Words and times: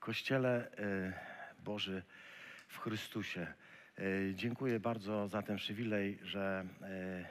Kościele 0.00 0.70
e, 0.78 1.12
Boży 1.64 2.02
w 2.68 2.78
Chrystusie. 2.78 3.46
E, 3.98 4.02
Dziękuję 4.34 4.80
bardzo 4.80 5.28
za 5.28 5.42
ten 5.42 5.56
przywilej, 5.56 6.18
że 6.22 6.66
e, 6.82 7.24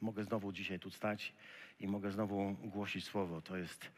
mogę 0.00 0.24
znowu 0.24 0.52
dzisiaj 0.52 0.78
tu 0.78 0.90
stać 0.90 1.32
i 1.80 1.88
mogę 1.88 2.10
znowu 2.10 2.56
głosić 2.62 3.04
Słowo. 3.04 3.42
To 3.42 3.56
jest 3.56 3.90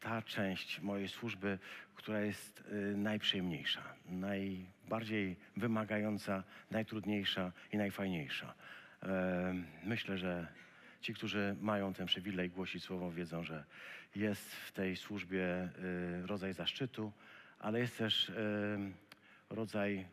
ta 0.00 0.22
część 0.22 0.80
mojej 0.80 1.08
służby, 1.08 1.58
która 1.94 2.20
jest 2.20 2.64
najprzyjemniejsza, 2.96 3.82
najbardziej 4.06 5.36
wymagająca, 5.56 6.44
najtrudniejsza 6.70 7.52
i 7.72 7.76
najfajniejsza. 7.76 8.54
Myślę, 9.84 10.18
że 10.18 10.46
ci, 11.06 11.14
którzy 11.14 11.56
mają 11.60 11.94
ten 11.94 12.06
przywilej 12.06 12.50
głosić 12.50 12.84
Słowo, 12.84 13.10
wiedzą, 13.10 13.42
że 13.42 13.64
jest 14.16 14.54
w 14.54 14.72
tej 14.72 14.96
służbie 14.96 15.68
y, 16.22 16.26
rodzaj 16.26 16.52
zaszczytu, 16.52 17.12
ale 17.58 17.78
jest 17.80 17.98
też 17.98 18.28
y, 18.28 18.34
rodzaj 19.50 20.06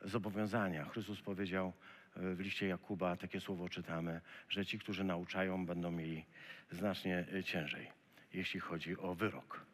zobowiązania. 0.00 0.84
Chrystus 0.84 1.20
powiedział 1.20 1.72
y, 2.16 2.34
w 2.34 2.40
liście 2.40 2.66
Jakuba, 2.66 3.16
takie 3.16 3.40
słowo 3.40 3.68
czytamy, 3.68 4.20
że 4.48 4.66
ci, 4.66 4.78
którzy 4.78 5.04
nauczają, 5.04 5.66
będą 5.66 5.90
mieli 5.90 6.24
znacznie 6.70 7.26
ciężej, 7.44 7.90
jeśli 8.32 8.60
chodzi 8.60 8.98
o 8.98 9.14
wyrok. 9.14 9.66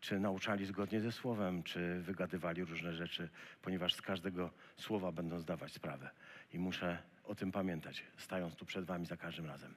Czy 0.00 0.20
nauczali 0.20 0.66
zgodnie 0.66 1.00
ze 1.00 1.12
słowem, 1.12 1.62
czy 1.62 2.00
wygadywali 2.00 2.64
różne 2.64 2.94
rzeczy, 2.94 3.28
ponieważ 3.62 3.94
z 3.94 4.02
każdego 4.02 4.50
słowa 4.76 5.12
będą 5.12 5.38
zdawać 5.38 5.72
sprawę. 5.72 6.10
I 6.52 6.58
muszę 6.58 6.98
o 7.26 7.34
tym 7.34 7.52
pamiętać, 7.52 8.02
stając 8.16 8.54
tu 8.54 8.64
przed 8.66 8.84
Wami 8.84 9.06
za 9.06 9.16
każdym 9.16 9.46
razem. 9.46 9.74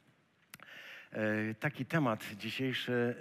E, 1.12 1.53
Taki 1.53 1.85
temat 1.85 2.26
dzisiejszy, 2.38 3.16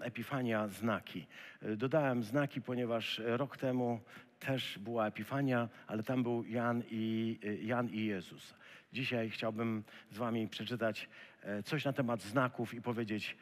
e, 0.00 0.04
Epifania, 0.04 0.68
znaki. 0.68 1.26
E, 1.62 1.76
Dodałem 1.76 2.22
znaki, 2.22 2.60
ponieważ 2.60 3.20
rok 3.24 3.56
temu 3.56 4.00
też 4.38 4.78
była 4.78 5.06
Epifania, 5.06 5.68
ale 5.86 6.02
tam 6.02 6.22
był 6.22 6.44
Jan 6.44 6.82
i, 6.90 7.38
Jan 7.62 7.88
i 7.88 8.06
Jezus. 8.06 8.54
Dzisiaj 8.92 9.30
chciałbym 9.30 9.84
z 10.10 10.18
Wami 10.18 10.48
przeczytać 10.48 11.08
coś 11.64 11.84
na 11.84 11.92
temat 11.92 12.22
znaków 12.22 12.74
i 12.74 12.82
powiedzieć 12.82 13.36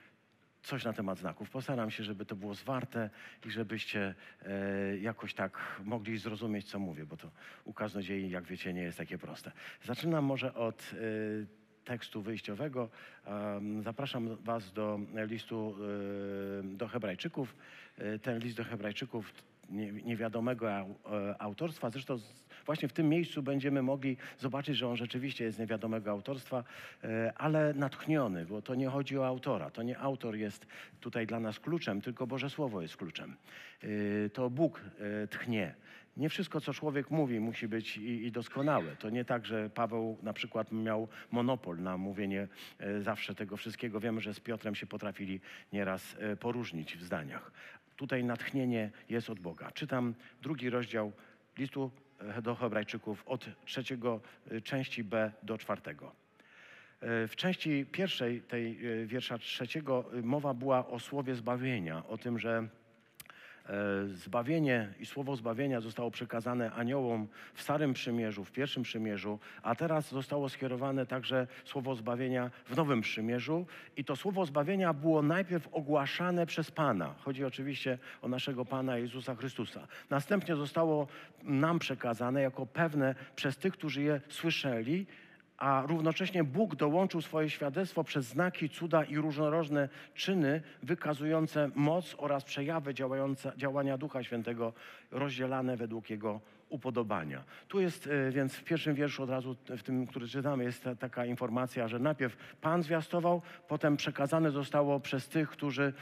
coś 0.63 0.85
na 0.85 0.93
temat 0.93 1.19
znaków. 1.19 1.51
Postaram 1.51 1.91
się, 1.91 2.05
żeby 2.05 2.25
to 2.27 2.37
było 2.37 2.55
zwarte 2.55 3.11
i 3.47 3.51
żebyście 3.51 4.15
e, 4.43 4.99
jakoś 4.99 5.35
tak 5.35 5.81
mogli 5.85 6.19
zrozumieć, 6.19 6.67
co 6.71 6.79
mówię, 6.79 7.07
bo 7.07 7.17
to 7.17 7.31
u 7.65 7.73
kaznodziei, 7.73 8.31
jak 8.31 8.45
wiecie, 8.45 8.73
nie 8.73 8.83
jest 8.83 8.99
takie 8.99 9.19
proste. 9.19 9.53
Zaczynam 9.85 10.25
może 10.25 10.55
od 10.55 10.91
e, 10.93 10.97
tekstu 11.85 12.23
wyjściowego. 12.23 12.89
Em, 13.25 13.83
Zapraszam 13.83 14.37
Was 14.37 14.73
do 14.73 15.01
listu 15.15 15.77
e, 16.63 16.77
do 16.77 16.89
Hebrajczyków. 16.89 17.57
E, 17.99 18.19
Ten 18.19 18.39
list 18.39 18.57
do 18.57 18.65
Hebrajczyków 18.65 19.33
nie- 19.71 19.93
niewiadomego 19.93 20.71
e, 20.71 20.87
autorstwa. 21.39 21.91
Zresztą 21.91 22.19
właśnie 22.67 22.89
w 22.89 22.93
tym 22.93 23.09
miejscu 23.09 23.43
będziemy 23.43 23.83
mogli 23.83 24.17
zobaczyć, 24.39 24.77
że 24.77 24.89
on 24.89 24.97
rzeczywiście 24.97 25.45
jest 25.45 25.59
niewiadomego 25.59 26.11
autorstwa, 26.11 26.65
e, 27.05 27.33
ale 27.37 27.75
natchniony, 27.75 28.47
bo 28.47 28.63
to 28.63 28.75
nie 28.75 28.89
chodzi 28.89 29.19
o 29.19 29.27
autora. 29.27 29.71
To 29.71 29.83
nie 29.83 29.99
autor 29.99 30.37
jest 30.37 30.67
tutaj 31.01 31.27
dla 31.27 31.41
nas 31.41 31.61
kluczem, 31.61 32.01
tylko 32.01 32.27
Boże 32.27 32.51
Słowo 32.51 32.83
jest 32.83 32.97
kluczem. 32.97 33.37
E, 33.83 34.31
To 34.31 34.51
Bóg 34.51 34.81
e, 35.23 35.27
tchnie. 35.27 35.75
Nie 36.17 36.29
wszystko, 36.29 36.61
co 36.61 36.73
człowiek 36.75 37.11
mówi, 37.11 37.41
musi 37.41 37.69
być 37.69 37.97
i, 37.97 38.27
i 38.27 38.33
doskonałe. 38.33 38.97
To 38.97 39.11
nie 39.11 39.25
tak, 39.25 39.47
że 39.47 39.71
Paweł 39.71 40.19
na 40.23 40.33
przykład 40.33 40.73
miał 40.73 41.09
monopol 41.31 41.83
na 41.83 41.97
mówienie 41.97 42.49
zawsze 43.01 43.35
tego 43.35 43.57
wszystkiego. 43.57 44.01
Wiemy, 44.01 44.21
że 44.21 44.35
z 44.35 44.41
Piotrem 44.41 44.75
się 44.75 44.87
potrafili 44.87 45.41
nieraz 45.73 46.17
poróżnić 46.41 46.97
w 46.97 47.03
zdaniach. 47.03 47.53
Tutaj 47.97 48.25
natchnienie 48.25 48.91
jest 49.09 49.31
od 49.31 49.41
Boga. 49.41 49.71
Czytam 49.71 50.15
drugi 50.43 50.71
rozdział 50.71 51.13
listu 51.59 51.91
do 52.43 52.55
Hebrajczyków 52.55 53.23
od 53.27 53.47
trzeciego 53.65 54.21
e, 54.51 54.61
części 54.61 55.05
B 55.05 55.33
do 55.43 55.59
czwartego. 55.59 56.13
E, 57.01 57.27
W 57.29 57.37
części 57.37 57.87
pierwszej 57.93 58.41
tej 58.41 58.87
e, 59.03 59.07
wiersza 59.07 59.39
trzeciego 59.39 60.05
mowa 60.23 60.55
była 60.55 60.87
o 60.87 60.99
słowie 60.99 61.35
zbawienia, 61.35 62.07
o 62.09 62.19
tym, 62.19 62.39
że 62.39 62.69
zbawienie 64.07 64.89
i 65.01 65.07
słowo 65.07 65.37
zbawienia 65.37 65.81
zostało 65.81 66.11
przekazane 66.11 66.73
aniołom 66.73 67.29
w 67.55 67.63
Starym 67.63 67.93
Przymierzu, 67.93 68.45
w 68.45 68.53
Pierwszym 68.53 68.83
Przymierzu, 68.83 69.39
a 69.63 69.75
teraz 69.75 70.11
zostało 70.11 70.49
skierowane 70.49 71.07
także 71.07 71.47
słowo 71.65 71.95
zbawienia 71.95 72.51
w 72.67 72.77
Nowym 72.77 73.01
Przymierzu 73.01 73.67
i 73.97 74.05
to 74.05 74.17
słowo 74.17 74.47
zbawienia 74.47 74.95
było 74.95 75.23
najpierw 75.23 75.69
ogłaszane 75.73 76.47
przez 76.47 76.71
Pana. 76.71 77.15
Chodzi 77.19 77.45
oczywiście 77.45 77.99
o 78.23 78.29
naszego 78.29 78.65
Pana 78.65 78.99
Jezusa 78.99 79.35
Chrystusa. 79.35 79.87
Następnie 80.11 80.57
zostało 80.57 81.07
nam 81.43 81.79
przekazane 81.79 82.43
jako 82.43 82.67
pewne 82.67 83.15
przez 83.37 83.57
tych, 83.57 83.73
którzy 83.73 84.03
je 84.03 84.21
słyszeli, 84.29 85.07
a 85.61 85.83
równocześnie 85.87 86.45
Bóg 86.45 86.77
dołączył 86.77 87.23
swoje 87.23 87.51
świadectwo 87.51 88.05
przez 88.05 88.27
znaki, 88.27 88.69
cuda 88.69 89.05
i 89.05 89.17
różnorodne 89.17 89.89
czyny 90.15 90.63
wykazujące 90.83 91.71
moc 91.75 92.15
oraz 92.19 92.45
przejawy 92.45 92.95
działania 93.57 93.99
Ducha 93.99 94.23
Świętego 94.23 94.73
rozdzielane 95.11 95.77
według 95.77 96.11
Jego 96.11 96.41
upodobania. 96.71 97.45
Tu 97.69 97.81
jest 97.81 98.07
e, 98.07 98.31
więc 98.31 98.55
w 98.55 98.65
pierwszym 98.65 98.95
wierszu 98.95 99.23
od 99.23 99.31
razu, 99.31 99.57
w 99.69 99.83
tym, 99.83 100.07
który 100.07 100.29
czytamy, 100.29 100.65
jest 100.65 100.85
ta, 100.85 100.95
taka 100.95 101.25
informacja, 101.25 101.89
że 101.89 101.99
najpierw 101.99 102.37
Pan 102.61 102.83
zwiastował, 102.83 103.43
potem 103.69 103.97
przekazane 103.97 104.51
zostało 104.51 105.01
przez 105.01 105.29
tych, 105.29 105.49
którzy, 105.49 105.93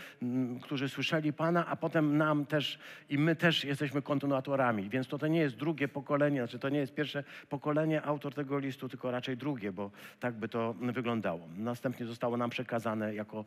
którzy 0.63 0.89
słyszeli 0.89 1.33
Pana, 1.33 1.67
a 1.67 1.77
potem 1.77 2.17
nam 2.17 2.47
też 2.47 2.79
i 3.09 3.19
my 3.19 3.37
też 3.37 3.65
jesteśmy 3.65 4.03
kontynuatorami. 4.03 4.89
Więc 4.91 5.09
to, 5.09 5.19
to 5.19 5.27
nie 5.27 5.41
jest 5.41 5.57
drugie 5.57 5.89
pokolenie, 5.89 6.41
znaczy 6.41 6.59
to 6.59 6.69
nie 6.69 6.79
jest 6.79 6.95
pierwsze 6.95 7.25
pokolenie 7.49 8.03
autor 8.03 8.35
tego 8.35 8.59
listu, 8.59 8.89
tylko 8.89 9.11
raczej 9.11 9.37
drugie, 9.37 9.73
bo 9.73 9.91
tak 10.21 10.35
by 10.35 10.49
to 10.49 10.75
wyglądało. 10.93 11.49
Następnie 11.57 12.07
zostało 12.07 12.37
nam 12.37 12.51
przekazane 12.51 13.15
jako 13.15 13.45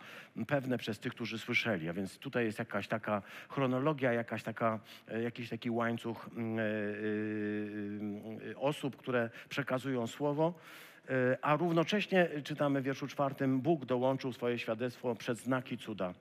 pewne 0.47 0.77
przez 0.77 0.99
tych, 0.99 1.13
którzy 1.13 1.39
słyszeli. 1.39 1.89
A 1.89 1.93
więc 1.93 2.17
tutaj 2.17 2.45
jest 2.45 2.59
jakaś 2.59 2.87
taka 2.87 3.21
chronologia, 3.49 4.13
jakaś 4.13 4.43
taka, 4.43 4.79
e, 5.07 5.21
jakiś 5.21 5.49
taki 5.49 5.69
łańcuch 5.69 6.29
e, 6.29 7.10
osób, 8.55 8.97
które 8.97 9.29
przekazują 9.49 10.07
słowo. 10.07 10.53
E, 11.09 11.37
A 11.41 11.55
równocześnie 11.55 12.29
czytamy 12.43 12.81
w 12.81 12.83
wierszu 12.83 13.07
czwartym, 13.07 13.61
Bóg 13.61 13.85
dołączył 13.85 14.33
swoje 14.33 14.59
świadectwo 14.59 15.15
przez 15.15 15.39
znaki 15.39 15.77
cuda 15.77 16.13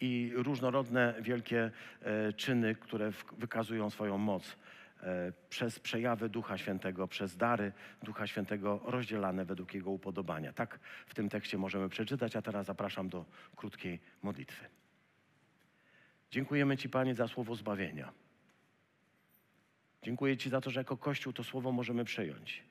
i 0.00 0.32
różnorodne 0.34 1.14
wielkie 1.20 1.70
e, 2.02 2.32
czyny, 2.32 2.74
które 2.74 3.12
wykazują 3.38 3.90
swoją 3.90 4.18
moc 4.18 4.56
e, 5.02 5.32
przez 5.50 5.80
przejawy 5.80 6.28
Ducha 6.28 6.58
Świętego, 6.58 7.08
przez 7.08 7.36
dary 7.36 7.72
Ducha 8.02 8.26
Świętego 8.26 8.80
rozdzielane 8.84 9.44
według 9.44 9.74
Jego 9.74 9.90
upodobania. 9.90 10.52
Tak 10.52 10.78
w 11.06 11.14
tym 11.14 11.28
tekście 11.28 11.58
możemy 11.58 11.88
przeczytać, 11.88 12.36
a 12.36 12.42
teraz 12.42 12.66
zapraszam 12.66 13.08
do 13.08 13.24
krótkiej 13.56 14.00
modlitwy. 14.22 14.64
Dziękujemy 16.30 16.76
Ci, 16.76 16.88
Panie, 16.88 17.14
za 17.14 17.28
słowo 17.28 17.54
zbawienia. 17.54 18.12
Dziękuję 20.02 20.36
Ci 20.36 20.50
za 20.50 20.60
to, 20.60 20.70
że 20.70 20.80
jako 20.80 20.96
Kościół 20.96 21.32
to 21.32 21.44
słowo 21.44 21.72
możemy 21.72 22.04
przyjąć. 22.04 22.62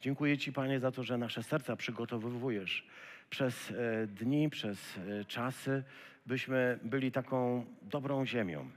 Dziękuję 0.00 0.38
Ci, 0.38 0.52
Panie, 0.52 0.80
za 0.80 0.92
to, 0.92 1.02
że 1.02 1.18
nasze 1.18 1.42
serca 1.42 1.76
przygotowujesz 1.76 2.86
przez 3.30 3.70
e, 3.70 4.06
dni, 4.06 4.50
przez 4.50 4.96
e, 4.96 5.24
czasy, 5.24 5.82
byśmy 6.26 6.78
byli 6.82 7.12
taką 7.12 7.66
dobrą 7.82 8.26
ziemią, 8.26 8.70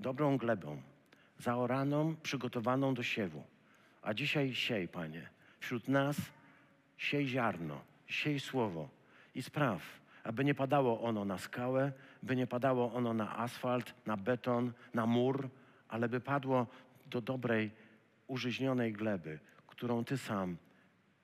dobrą 0.00 0.38
glebą, 0.38 0.82
zaoraną, 1.38 2.16
przygotowaną 2.22 2.94
do 2.94 3.02
siewu. 3.02 3.42
A 4.02 4.14
dzisiaj 4.14 4.54
siej, 4.54 4.88
Panie, 4.88 5.28
wśród 5.60 5.88
nas 5.88 6.16
siej 6.96 7.26
ziarno, 7.26 7.80
siej 8.06 8.40
słowo 8.40 8.88
i 9.34 9.42
spraw, 9.42 9.82
aby 10.24 10.44
nie 10.44 10.54
padało 10.54 11.00
ono 11.00 11.24
na 11.24 11.38
skałę, 11.38 11.92
by 12.22 12.36
nie 12.36 12.46
padało 12.46 12.92
ono 12.92 13.14
na 13.14 13.38
asfalt, 13.38 13.94
na 14.06 14.16
beton, 14.16 14.72
na 14.94 15.06
mur, 15.06 15.48
ale 15.88 16.08
by 16.08 16.20
padło 16.20 16.66
do 17.06 17.20
dobrej, 17.20 17.70
użyźnionej 18.26 18.92
gleby, 18.92 19.38
którą 19.66 20.04
Ty 20.04 20.18
sam 20.18 20.56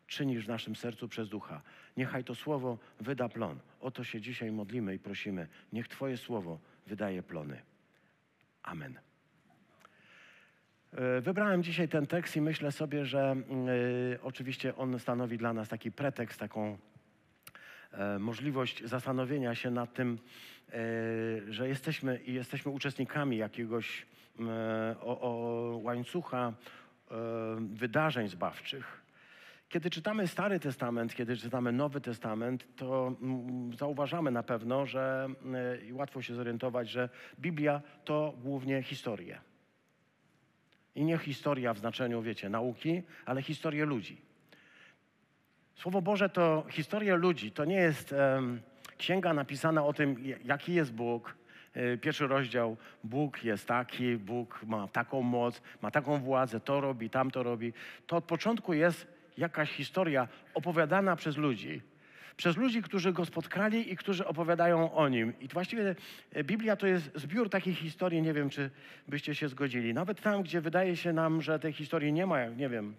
czynisz 0.06 0.44
w 0.44 0.48
naszym 0.48 0.76
sercu 0.76 1.08
przez 1.08 1.28
ducha. 1.28 1.62
Niechaj 1.96 2.24
to 2.24 2.34
słowo 2.34 2.78
wyda 3.00 3.28
plon. 3.28 3.58
O 3.80 3.90
to 3.90 4.04
się 4.04 4.20
dzisiaj 4.20 4.52
modlimy 4.52 4.94
i 4.94 4.98
prosimy. 4.98 5.48
Niech 5.72 5.88
Twoje 5.88 6.16
słowo 6.16 6.58
wydaje 6.86 7.22
plony. 7.22 7.62
Amen. 8.62 8.98
E, 10.92 11.20
Wybrałem 11.20 11.62
dzisiaj 11.62 11.88
ten 11.88 12.06
tekst 12.06 12.36
i 12.36 12.40
myślę 12.40 12.72
sobie, 12.72 13.06
że 13.06 13.36
e, 14.16 14.22
oczywiście 14.22 14.76
on 14.76 14.98
stanowi 14.98 15.38
dla 15.38 15.52
nas 15.52 15.68
taki 15.68 15.92
pretekst, 15.92 16.40
taką 16.40 16.78
e, 17.92 18.18
możliwość 18.18 18.84
zastanowienia 18.84 19.54
się 19.54 19.70
nad 19.70 19.94
tym, 19.94 20.18
że 21.48 21.68
jesteśmy 21.68 22.20
jesteśmy 22.26 22.72
uczestnikami 22.72 23.36
jakiegoś 23.36 24.06
e, 24.40 24.96
o, 25.00 25.20
o 25.20 25.30
łańcucha 25.82 26.52
e, 27.10 27.14
wydarzeń 27.60 28.28
zbawczych. 28.28 29.04
Kiedy 29.74 29.90
czytamy 29.90 30.28
Stary 30.28 30.60
Testament, 30.60 31.14
kiedy 31.14 31.36
czytamy 31.36 31.72
Nowy 31.72 32.00
Testament, 32.00 32.66
to 32.76 33.16
zauważamy 33.78 34.30
na 34.30 34.42
pewno, 34.42 34.86
że 34.86 35.28
y, 35.82 35.86
i 35.86 35.92
łatwo 35.92 36.22
się 36.22 36.34
zorientować, 36.34 36.90
że 36.90 37.08
Biblia 37.40 37.82
to 38.04 38.34
głównie 38.42 38.82
historie. 38.82 39.40
I 40.94 41.04
nie 41.04 41.18
historia 41.18 41.74
w 41.74 41.78
znaczeniu, 41.78 42.22
wiecie, 42.22 42.48
nauki, 42.48 43.02
ale 43.26 43.42
historie 43.42 43.84
ludzi. 43.84 44.20
Słowo 45.74 46.02
Boże 46.02 46.28
to 46.28 46.64
historia 46.70 47.14
ludzi. 47.14 47.52
To 47.52 47.64
nie 47.64 47.76
jest 47.76 48.12
em, 48.12 48.60
księga 48.98 49.34
napisana 49.34 49.84
o 49.84 49.92
tym, 49.92 50.16
jaki 50.44 50.74
jest 50.74 50.92
Bóg. 50.92 51.34
E, 51.74 51.96
pierwszy 51.98 52.26
rozdział, 52.26 52.76
Bóg 53.04 53.44
jest 53.44 53.66
taki, 53.66 54.16
Bóg 54.16 54.60
ma 54.66 54.88
taką 54.88 55.22
moc, 55.22 55.62
ma 55.82 55.90
taką 55.90 56.18
władzę, 56.18 56.60
to 56.60 56.80
robi, 56.80 57.10
tamto 57.10 57.42
robi. 57.42 57.72
To 58.06 58.16
od 58.16 58.24
początku 58.24 58.74
jest 58.74 59.06
jakaś 59.38 59.70
historia 59.70 60.28
opowiadana 60.54 61.16
przez 61.16 61.36
ludzi. 61.36 61.80
Przez 62.36 62.56
ludzi, 62.56 62.82
którzy 62.82 63.12
go 63.12 63.24
spotkali 63.24 63.92
i 63.92 63.96
którzy 63.96 64.26
opowiadają 64.26 64.94
o 64.94 65.08
nim. 65.08 65.32
I 65.40 65.48
właściwie 65.48 65.94
e, 66.32 66.44
Biblia 66.44 66.76
to 66.76 66.86
jest 66.86 67.10
zbiór 67.14 67.50
takich 67.50 67.78
historii, 67.78 68.22
nie 68.22 68.32
wiem, 68.32 68.50
czy 68.50 68.70
byście 69.08 69.34
się 69.34 69.48
zgodzili. 69.48 69.94
Nawet 69.94 70.20
tam, 70.20 70.42
gdzie 70.42 70.60
wydaje 70.60 70.96
się 70.96 71.12
nam, 71.12 71.42
że 71.42 71.58
tej 71.58 71.72
historii 71.72 72.12
nie 72.12 72.26
ma, 72.26 72.40
jak 72.40 72.56
nie 72.56 72.68
wiem, 72.68 72.94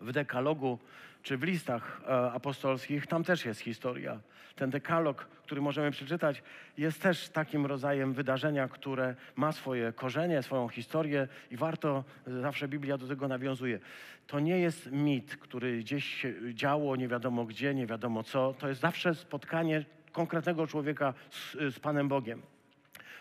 w 0.00 0.12
dekalogu 0.12 0.78
czy 1.22 1.36
w 1.36 1.42
listach 1.42 2.00
e, 2.04 2.32
apostolskich, 2.32 3.06
tam 3.06 3.24
też 3.24 3.44
jest 3.44 3.60
historia. 3.60 4.20
Ten 4.56 4.70
dekalog, 4.70 5.24
który 5.24 5.60
możemy 5.60 5.90
przeczytać, 5.90 6.42
jest 6.78 7.02
też 7.02 7.28
takim 7.28 7.66
rodzajem 7.66 8.12
wydarzenia, 8.12 8.68
które 8.68 9.14
ma 9.36 9.52
swoje 9.52 9.92
korzenie, 9.92 10.42
swoją 10.42 10.68
historię 10.68 11.28
i 11.50 11.56
warto, 11.56 12.04
zawsze 12.26 12.68
Biblia 12.68 12.98
do 12.98 13.08
tego 13.08 13.28
nawiązuje. 13.28 13.78
To 14.26 14.40
nie 14.40 14.58
jest 14.58 14.92
mit, 14.92 15.36
który 15.36 15.78
gdzieś 15.78 16.04
się 16.04 16.54
działo, 16.54 16.96
nie 16.96 17.08
wiadomo 17.08 17.44
gdzie, 17.44 17.74
nie 17.74 17.86
wiadomo 17.86 18.22
co. 18.22 18.54
To 18.58 18.68
jest 18.68 18.80
zawsze 18.80 19.14
spotkanie 19.14 19.84
konkretnego 20.12 20.66
człowieka 20.66 21.14
z, 21.30 21.56
z 21.74 21.80
Panem 21.80 22.08
Bogiem. 22.08 22.42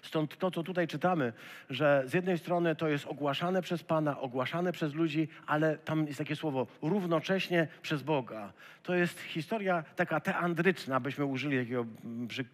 Stąd 0.02 0.38
to, 0.38 0.52
co 0.52 0.64
tutaj 0.64 0.88
czytamy, 0.88 1.34
że 1.70 2.04
z 2.06 2.14
jednej 2.14 2.38
strony 2.38 2.76
to 2.76 2.88
jest 2.88 3.06
ogłaszane 3.06 3.62
przez 3.62 3.84
Pana, 3.84 4.20
ogłaszane 4.20 4.72
przez 4.72 4.94
ludzi, 4.94 5.28
ale 5.46 5.78
tam 5.78 6.08
jest 6.08 6.18
takie 6.18 6.36
słowo 6.36 6.68
równocześnie 6.82 7.68
przez 7.82 8.04
Boga. 8.04 8.54
To 8.84 8.96
jest 8.96 9.20
historia 9.20 9.84
taka 9.96 10.20
teandryczna, 10.20 11.00
byśmy 11.00 11.26
użyli 11.26 11.60
takiego 11.60 11.86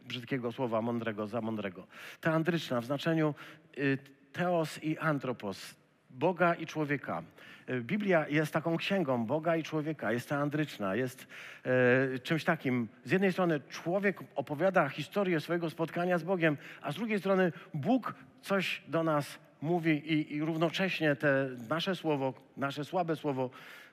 brzydkiego 0.06 0.52
słowa 0.52 0.82
mądrego, 0.82 1.28
za 1.28 1.42
mądrego. 1.42 1.88
Teandryczna 2.22 2.82
w 2.82 2.86
znaczeniu 2.86 3.36
y, 3.78 3.98
teos 4.34 4.84
i 4.84 4.98
antropos, 4.98 5.76
Boga 6.10 6.54
i 6.54 6.66
człowieka. 6.66 7.24
E, 7.68 7.82
Biblia 7.82 8.28
jest 8.30 8.54
taką 8.54 8.78
księgą 8.78 9.26
Boga 9.26 9.56
i 9.56 9.64
człowieka, 9.64 10.12
jest 10.12 10.30
teandryczna, 10.30 10.96
jest 10.96 11.28
e, 11.64 12.20
czymś 12.20 12.44
takim. 12.44 12.88
Z 13.04 13.12
jednej 13.12 13.32
strony 13.32 13.60
człowiek 13.70 14.20
opowiada 14.36 14.90
historię 14.90 15.40
swojego 15.40 15.70
spotkania 15.70 16.18
z 16.18 16.24
Bogiem, 16.24 16.58
a 16.82 16.92
z 16.92 16.96
drugiej 16.96 17.20
strony 17.20 17.52
Bóg 17.74 18.14
coś 18.42 18.82
do 18.88 19.04
nas 19.04 19.40
mówi 19.62 20.14
i, 20.14 20.36
i 20.36 20.42
równocześnie 20.42 21.16
te 21.16 21.50
nasze 21.70 21.96
słowo, 21.96 22.34
nasze 22.58 22.86
słabe 22.86 23.16
słowo 23.16 23.50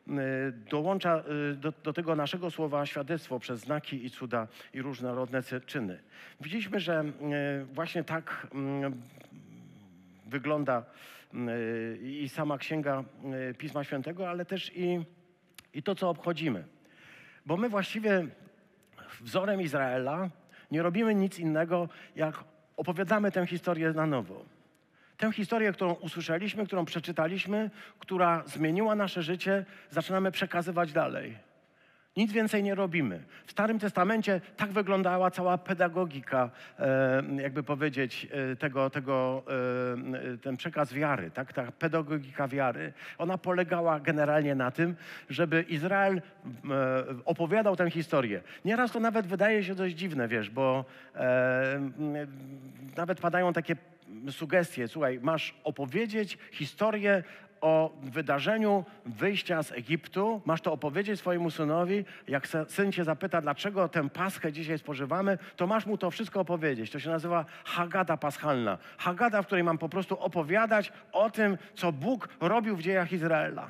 e, 0.08 0.12
dołącza 0.70 1.16
e, 1.50 1.54
do, 1.54 1.72
do, 1.84 1.92
tego 1.92 2.16
naszego 2.16 2.50
słowa 2.50 2.86
świadectwo 2.86 3.38
przez 3.38 3.60
znaki 3.60 4.06
i 4.06 4.10
cuda 4.10 4.48
i 4.74 4.82
różnorodne 4.82 5.42
czyny. 5.66 5.98
Widzieliśmy, 6.40 6.80
że 6.80 7.00
e, 7.00 7.04
właśnie 7.64 8.04
tak 8.04 8.46
wygląda 10.26 10.84
i 12.02 12.28
sama 12.28 12.58
Księga 12.58 13.04
Pisma 13.58 13.84
Świętego, 13.84 14.28
ale 14.30 14.44
też 14.44 14.72
i, 14.74 15.04
i 15.74 15.82
to, 15.82 15.94
co 15.94 16.10
obchodzimy. 16.10 16.64
Bo 17.46 17.56
my 17.56 17.68
właściwie 17.68 18.26
wzorem 19.20 19.60
Izraela 19.60 20.30
nie 20.70 20.82
robimy 20.82 21.14
nic 21.14 21.38
innego, 21.38 21.88
jak 22.16 22.44
opowiadamy 22.76 23.32
tę 23.32 23.46
historię 23.46 23.92
na 23.92 24.06
nowo. 24.06 24.44
Tę 25.16 25.32
historię, 25.32 25.72
którą 25.72 25.92
usłyszeliśmy, 25.92 26.66
którą 26.66 26.84
przeczytaliśmy, 26.84 27.70
która 27.98 28.42
zmieniła 28.46 28.94
nasze 28.94 29.22
życie, 29.22 29.64
zaczynamy 29.90 30.30
przekazywać 30.30 30.92
dalej. 30.92 31.49
Nic 32.16 32.32
więcej 32.32 32.62
nie 32.62 32.74
robimy. 32.74 33.24
W 33.46 33.50
Starym 33.50 33.78
Testamencie 33.78 34.40
tak 34.56 34.70
wyglądała 34.70 35.30
cała 35.30 35.58
pedagogika, 35.58 36.50
e, 36.78 37.22
jakby 37.36 37.62
powiedzieć, 37.62 38.28
e, 38.30 38.56
tego, 38.56 38.90
tego, 38.90 39.42
e, 40.34 40.38
ten 40.38 40.56
przekaz 40.56 40.92
wiary, 40.92 41.30
tak? 41.30 41.52
ta 41.52 41.72
pedagogika 41.72 42.48
wiary. 42.48 42.92
Ona 43.18 43.38
polegała 43.38 44.00
generalnie 44.00 44.54
na 44.54 44.70
tym, 44.70 44.96
żeby 45.28 45.62
Izrael 45.62 46.22
opowiadał 47.24 47.76
tę 47.76 47.90
historię. 47.90 48.42
Nieraz 48.64 48.92
to 48.92 49.00
nawet 49.00 49.26
wydaje 49.26 49.64
się 49.64 49.74
dość 49.74 49.94
dziwne, 49.94 50.28
wiesz, 50.28 50.50
bo 50.50 50.84
nawet 52.96 53.20
padają 53.20 53.52
takie 53.52 53.76
sugestie. 54.30 54.88
Słuchaj, 54.88 55.18
masz 55.22 55.54
opowiedzieć 55.64 56.38
historię 56.52 57.22
o 57.60 57.96
wydarzeniu 58.02 58.84
wyjścia 59.06 59.62
z 59.62 59.72
Egiptu, 59.72 60.42
masz 60.44 60.60
to 60.60 60.72
opowiedzieć 60.72 61.20
swojemu 61.20 61.50
synowi. 61.50 62.04
Jak 62.28 62.48
syn 62.68 62.92
cię 62.92 63.04
zapyta, 63.04 63.40
dlaczego 63.40 63.88
tę 63.88 64.10
paschę 64.10 64.52
dzisiaj 64.52 64.78
spożywamy, 64.78 65.38
to 65.56 65.66
masz 65.66 65.86
mu 65.86 65.98
to 65.98 66.10
wszystko 66.10 66.40
opowiedzieć. 66.40 66.90
To 66.90 67.00
się 67.00 67.10
nazywa 67.10 67.44
Hagada 67.64 68.16
Paschalna. 68.16 68.78
Hagada, 68.98 69.42
w 69.42 69.46
której 69.46 69.64
mam 69.64 69.78
po 69.78 69.88
prostu 69.88 70.20
opowiadać 70.20 70.92
o 71.12 71.30
tym, 71.30 71.58
co 71.74 71.92
Bóg 71.92 72.28
robił 72.40 72.76
w 72.76 72.82
dziejach 72.82 73.12
Izraela. 73.12 73.68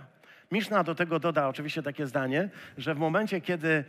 Miszna 0.53 0.85
do 0.85 0.95
tego 0.95 1.19
doda 1.19 1.49
oczywiście 1.49 1.83
takie 1.83 2.07
zdanie, 2.07 2.49
że 2.79 2.95
w 2.95 2.99
momencie, 2.99 3.41
kiedy 3.41 3.85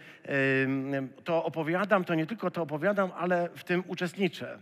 to 1.23 1.43
opowiadam, 1.43 2.03
to 2.03 2.15
nie 2.15 2.25
tylko 2.25 2.51
to 2.51 2.61
opowiadam, 2.61 3.11
ale 3.17 3.49
w 3.55 3.63
tym 3.63 3.83
uczestniczę. 3.87 4.57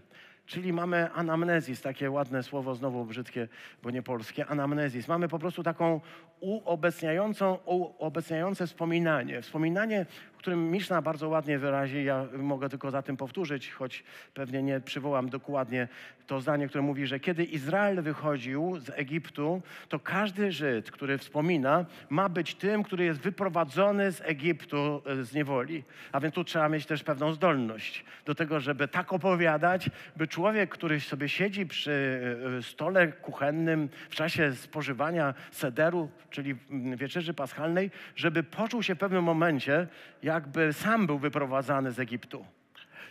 Czyli 0.50 0.74
mamy 0.74 1.12
anamnezis, 1.12 1.81
takie 1.81 2.12
ładne 2.12 2.44
słowo, 2.44 2.75
znowu 2.75 3.06
brzydkie, 3.06 3.48
bo 3.84 3.92
nie 3.92 4.04
polskie, 4.04 4.46
anamnezis. 4.46 5.07
Mamy 5.07 5.28
po 5.28 5.40
prostu 5.40 5.63
taką 5.63 6.01
uobecniającą, 6.40 7.57
uobecniające 7.98 8.68
wspominanie. 8.68 9.42
Wspominanie, 9.42 10.06
którym 10.39 10.71
Miszna 10.71 11.01
bardzo 11.01 11.30
ładnie 11.30 11.59
wyrazi, 11.59 12.03
ja 12.03 12.25
mogę 12.38 12.69
tylko 12.69 12.91
za 12.91 13.01
tym 13.01 13.18
powtórzyć, 13.18 13.71
choć 13.71 14.03
pewnie 14.33 14.63
nie 14.63 14.80
przywołam 14.80 15.30
dokładnie 15.30 15.88
to 16.27 16.41
zdanie, 16.41 16.68
które 16.68 16.81
mówi, 16.81 17.07
że 17.07 17.19
kiedy 17.19 17.44
Izrael 17.44 18.01
wychodził 18.01 18.80
z 18.80 18.89
Egiptu, 18.89 19.62
to 19.89 20.00
każdy 20.00 20.51
Żyd, 20.51 20.91
który 20.91 21.18
wspomina, 21.18 21.86
ma 22.09 22.30
być 22.30 22.56
tym, 22.56 22.83
który 22.83 23.06
jest 23.06 23.19
wyprowadzony 23.19 24.12
z 24.12 24.21
Egiptu 24.21 25.01
e, 25.06 25.24
z 25.24 25.33
niewoli. 25.33 25.83
A 26.12 26.19
więc 26.19 26.36
tu 26.36 26.44
trzeba 26.44 26.69
mieć 26.69 26.86
też 26.86 27.03
pewną 27.03 27.33
zdolność 27.33 28.06
do 28.25 28.36
tego, 28.36 28.59
żeby 28.59 28.88
tak 28.88 29.13
opowiadać, 29.13 29.89
by 30.15 30.27
człowiek, 30.27 30.69
który 30.69 31.00
sobie 31.00 31.29
siedzi 31.29 31.65
przy 31.65 32.22
e, 32.58 32.63
stole 32.63 33.08
kuchennym 33.08 33.89
w 34.10 34.15
czasie 34.15 34.55
spożywania 34.55 35.34
sederu, 35.51 36.10
czyli 36.29 36.55
wieczerzy 36.96 37.34
paschalnej, 37.34 37.91
żeby 38.15 38.43
poczuł 38.43 38.84
się 38.84 38.96
w 38.96 39.00
pewnym 39.00 39.24
momencie, 39.24 39.88
jakby 40.29 40.74
sam 40.74 41.07
był 41.07 41.19
wyprowadzany 41.19 41.91
z 41.91 42.00
Egiptu. 42.00 42.45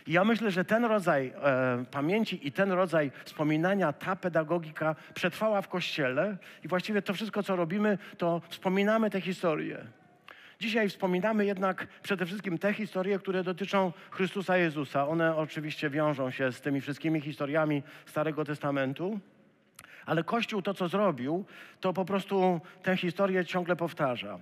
I 0.07 0.11
ja 0.11 0.23
myślę, 0.23 0.51
że 0.51 0.65
ten 0.65 0.85
rodzaj 0.85 1.27
e, 1.27 1.85
pamięci 1.91 2.47
i 2.47 2.51
ten 2.51 2.71
rodzaj 2.71 3.11
wspominania, 3.25 3.93
ta 3.93 4.15
pedagogika 4.15 4.95
przetrwała 5.13 5.61
w 5.61 5.67
Kościele 5.67 6.37
i 6.63 6.67
właściwie 6.67 7.01
to 7.01 7.13
wszystko, 7.13 7.43
co 7.43 7.55
robimy, 7.55 7.97
to 8.17 8.41
wspominamy 8.49 9.09
te 9.09 9.21
historie. 9.21 9.85
Dzisiaj 10.59 10.89
wspominamy 10.89 11.45
jednak 11.45 11.87
przede 12.03 12.25
wszystkim 12.25 12.57
te 12.57 12.73
historie, 12.73 13.19
które 13.19 13.43
dotyczą 13.43 13.93
Chrystusa 14.11 14.57
Jezusa. 14.57 15.07
One 15.07 15.35
oczywiście 15.35 15.89
wiążą 15.89 16.31
się 16.31 16.51
z 16.51 16.61
tymi 16.61 16.81
wszystkimi 16.81 17.21
historiami 17.21 17.83
Starego 18.05 18.45
Testamentu. 18.45 19.19
Ale 20.05 20.23
Kościół 20.23 20.61
to, 20.61 20.73
co 20.73 20.87
zrobił, 20.87 21.45
to 21.79 21.93
po 21.93 22.05
prostu 22.05 22.61
tę 22.83 22.97
historię 22.97 23.45
ciągle 23.45 23.75
powtarza. 23.75 24.39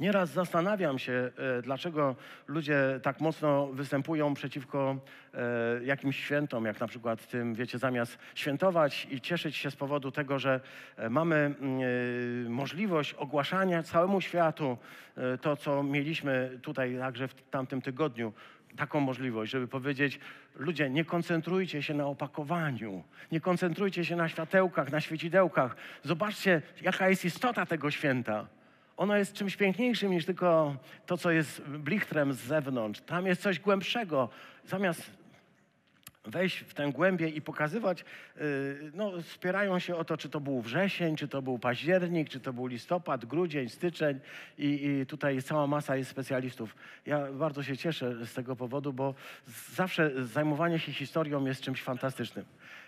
Nieraz 0.00 0.30
zastanawiam 0.30 0.98
się, 0.98 1.30
e, 1.58 1.62
dlaczego 1.62 2.16
ludzie 2.48 3.00
tak 3.02 3.20
mocno 3.20 3.66
występują 3.66 4.34
przeciwko 4.34 4.96
e, 5.34 5.84
jakimś 5.84 6.16
świętom, 6.16 6.64
jak 6.64 6.80
na 6.80 6.86
przykład 6.86 7.26
tym, 7.26 7.54
wiecie, 7.54 7.78
zamiast 7.78 8.18
świętować 8.34 9.06
i 9.10 9.20
cieszyć 9.20 9.56
się 9.56 9.70
z 9.70 9.76
powodu 9.76 10.10
tego, 10.10 10.38
że 10.38 10.60
e, 10.96 11.10
mamy 11.10 11.36
mm, 11.36 12.52
możliwość 12.52 13.14
ogłaszania 13.14 13.82
całemu 13.82 14.20
światu 14.20 14.78
to, 15.40 15.56
co 15.56 15.82
mieliśmy 15.82 16.58
tutaj 16.62 16.98
także 16.98 17.28
w 17.28 17.34
tamtym 17.50 17.82
tygodniu, 17.82 18.32
taką 18.76 19.00
możliwość, 19.00 19.52
żeby 19.52 19.68
powiedzieć: 19.68 20.20
ludzie, 20.56 20.90
nie 20.90 21.04
koncentrujcie 21.04 21.82
się 21.82 21.94
na 21.94 22.06
opakowaniu, 22.06 23.04
nie 23.32 23.40
koncentrujcie 23.40 24.04
się 24.04 24.16
na 24.16 24.28
światełkach, 24.28 24.92
na 24.92 25.00
świecidełkach. 25.00 25.76
Zobaczcie, 26.02 26.62
jaka 26.82 27.08
jest 27.08 27.24
istota 27.24 27.66
tego 27.66 27.90
święta. 27.90 28.57
Ono 28.98 29.16
jest 29.16 29.32
czymś 29.32 29.56
piękniejszym 29.56 30.10
niż 30.10 30.24
tylko 30.24 30.76
to, 31.06 31.18
co 31.18 31.30
jest 31.30 31.62
blichtrem 31.62 32.32
z 32.32 32.38
zewnątrz. 32.38 33.00
Tam 33.00 33.26
jest 33.26 33.42
coś 33.42 33.58
głębszego. 33.58 34.28
Zamiast 34.64 35.10
wejść 36.24 36.58
w 36.58 36.74
tę 36.74 36.92
głębię 36.92 37.28
i 37.28 37.40
pokazywać, 37.40 38.04
y, 38.36 38.90
no, 38.94 39.22
spierają 39.22 39.78
się 39.78 39.96
o 39.96 40.04
to, 40.04 40.16
czy 40.16 40.28
to 40.28 40.40
był 40.40 40.60
wrzesień, 40.60 41.16
czy 41.16 41.28
to 41.28 41.42
był 41.42 41.58
październik, 41.58 42.28
czy 42.28 42.40
to 42.40 42.52
był 42.52 42.66
listopad, 42.66 43.24
grudzień, 43.24 43.68
styczeń 43.68 44.20
i, 44.58 44.86
i 44.86 45.06
tutaj 45.06 45.42
cała 45.42 45.66
masa 45.66 45.96
jest 45.96 46.10
specjalistów. 46.10 46.76
Ja 47.06 47.32
bardzo 47.32 47.62
się 47.62 47.76
cieszę 47.76 48.26
z 48.26 48.34
tego 48.34 48.56
powodu, 48.56 48.92
bo 48.92 49.14
zawsze 49.74 50.24
zajmowanie 50.24 50.78
się 50.78 50.92
historią 50.92 51.44
jest 51.44 51.60
czymś 51.60 51.82
fantastycznym. 51.82 52.44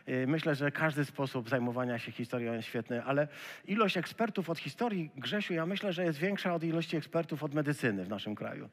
Y, 0.08 0.26
myślę, 0.26 0.54
że 0.54 0.70
każdy 0.70 1.04
sposób 1.04 1.48
zajmowania 1.48 1.98
się 1.98 2.12
historią 2.12 2.52
jest 2.52 2.68
świetny, 2.68 3.04
ale 3.04 3.28
ilość 3.64 3.96
ekspertów 3.96 4.50
od 4.50 4.58
historii, 4.58 5.10
Grzesiu, 5.16 5.54
ja 5.54 5.66
myślę, 5.66 5.92
że 5.92 6.04
jest 6.04 6.18
większa 6.18 6.54
od 6.54 6.64
ilości 6.64 6.96
ekspertów 6.96 7.42
od 7.42 7.54
medycyny 7.54 8.04
w 8.04 8.08
naszym 8.08 8.34
kraju. 8.34 8.68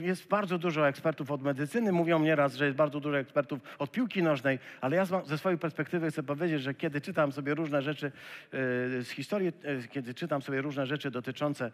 Jest 0.00 0.28
bardzo 0.28 0.58
dużo 0.58 0.88
ekspertów 0.88 1.30
od 1.30 1.42
medycyny, 1.42 1.92
mówią 1.92 2.18
nieraz, 2.18 2.54
że 2.54 2.64
jest 2.64 2.76
bardzo 2.76 3.00
dużo 3.00 3.18
ekspertów 3.18 3.60
od 3.78 3.90
piłki 3.90 4.22
nożnej, 4.22 4.58
ale 4.80 4.96
ja 4.96 5.04
ze 5.04 5.38
swojej 5.38 5.58
perspektywy 5.58 6.10
chcę 6.10 6.22
powiedzieć, 6.22 6.62
że 6.62 6.74
kiedy 6.74 7.00
czytam 7.00 7.32
sobie 7.32 7.54
różne 7.54 7.82
rzeczy 7.82 8.06
y, 8.06 8.10
z 9.04 9.08
historii, 9.10 9.48
y, 9.48 9.88
kiedy 9.88 10.14
czytam 10.14 10.42
sobie 10.42 10.62
różne 10.62 10.86
rzeczy 10.86 11.10
dotyczące 11.10 11.70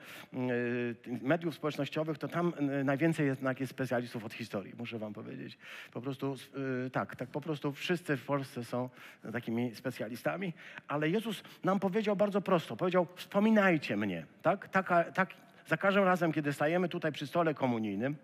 mediów 1.23 1.55
społecznościowych, 1.55 2.19
to 2.19 2.29
tam 2.29 2.53
najwięcej 2.85 3.27
jednak 3.27 3.61
jest 3.61 3.73
specjalistów 3.73 4.25
od 4.25 4.33
historii, 4.33 4.75
muszę 4.79 4.99
wam 4.99 5.13
powiedzieć. 5.13 5.59
Po 5.93 6.01
prostu 6.01 6.37
tak, 6.93 7.17
tak 7.17 7.29
po 7.29 7.41
prostu 7.41 7.73
wszyscy 7.73 8.17
w 8.17 8.25
Polsce 8.25 8.65
są 8.65 8.82
takimi 9.33 9.75
specjalistami, 9.75 10.53
ale 10.89 11.09
Jezus 11.09 11.43
nam 11.65 11.81
powiedział 11.81 12.17
bardzo 12.17 12.41
prosto, 12.41 12.77
powiedział 12.77 13.07
wspominajcie 13.17 13.97
mnie, 13.97 14.27
tak? 14.43 14.69
Taka, 14.69 15.05
tak 15.05 15.29
za 15.67 15.77
każdym 15.77 16.05
razem, 16.05 16.33
kiedy 16.33 16.53
stajemy 16.53 16.89
tutaj 16.89 17.13
przy 17.13 17.27
stole 17.27 17.55
komunijnym, 17.55 18.17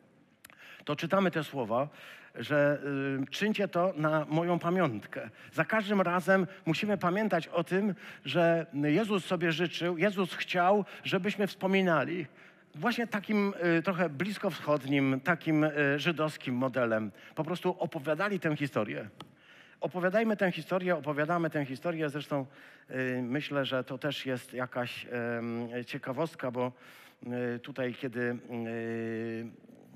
to 0.85 0.97
czytamy 0.97 1.31
te 1.31 1.45
słowa, 1.45 1.89
że 2.35 2.79
y, 3.23 3.31
czyńcie 3.31 3.69
to 3.69 3.93
na 3.97 4.27
moją 4.29 4.59
pamiątkę. 4.59 5.31
Za 5.53 5.65
każdym 5.65 6.01
razem 6.01 6.47
musimy 6.67 6.99
pamiętać 6.99 7.49
o 7.49 7.65
tym, 7.65 7.95
że 8.25 8.67
Jezus 8.75 9.25
sobie 9.25 9.53
życzył, 9.53 9.99
Jezus 9.99 10.35
chciał, 10.35 10.85
żebyśmy 11.05 11.47
wspominali 11.47 12.27
właśnie 12.75 13.07
takim 13.07 13.55
y, 13.79 13.83
trochę 13.83 14.09
bliskowschodnim, 14.09 15.21
takim 15.25 15.65
y, 15.65 15.71
żydowskim 15.97 16.55
modelem. 16.55 17.11
Po 17.35 17.45
prostu 17.45 17.77
opowiadali 17.79 18.41
tę 18.41 18.57
historię. 18.57 19.09
Opowiadajmy 19.81 20.37
tę 20.37 20.53
historię, 20.53 20.97
opowiadamy 20.97 21.51
tę 21.51 21.65
historię. 21.65 22.11
Zresztą 22.11 22.47
y, 22.91 23.23
myślę, 23.23 23.65
że 23.65 23.85
to 23.85 23.99
też 23.99 24.27
jest 24.27 24.53
jakaś 24.53 25.07
ciekawostka, 25.87 26.51
bo 26.51 26.73
y, 27.57 27.59
tutaj, 27.59 27.95
kiedy 27.95 28.21
y, 28.21 29.47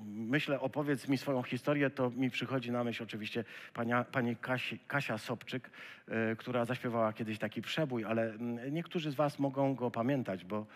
myślę, 0.05 0.61
opowiedz 0.61 1.09
mi 1.09 1.19
swoją 1.19 1.43
historię, 1.43 1.91
to 1.91 2.11
mi 2.11 2.31
przychodzi 2.31 2.71
na 2.71 2.85
myśl 2.85 3.03
oczywiście 3.03 3.45
pania, 3.75 4.05
pani 4.05 4.37
Kasi, 4.37 4.79
Kasia 4.87 5.19
Sobczyk, 5.19 5.71
która 6.39 6.65
zaśpiewała 6.65 7.13
kiedyś 7.13 7.39
taki 7.39 7.63
przebój, 7.63 8.05
ale 8.05 8.23
mm, 8.23 8.75
niektórzy 8.75 9.11
z 9.11 9.15
was 9.15 9.39
mogą 9.39 9.75
go 9.75 9.91
pamiętać, 9.91 10.45
bo 10.45 10.67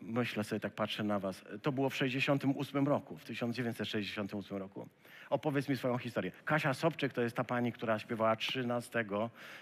myślę 0.00 0.44
sobie, 0.44 0.60
tak 0.60 0.72
patrzę 0.72 1.04
na 1.04 1.18
was. 1.18 1.44
To 1.62 1.72
było 1.72 1.90
w 1.90 1.96
68 1.96 2.88
roku, 2.88 3.16
w 3.16 3.24
1968 3.24 4.58
roku. 4.58 4.88
Opowiedz 5.30 5.68
mi 5.68 5.76
swoją 5.76 5.98
historię. 5.98 6.32
Kasia 6.44 6.74
Sobczyk 6.74 7.12
to 7.12 7.22
jest 7.22 7.36
ta 7.36 7.44
pani, 7.44 7.72
która 7.72 7.98
śpiewała 7.98 8.36
13 8.36 9.04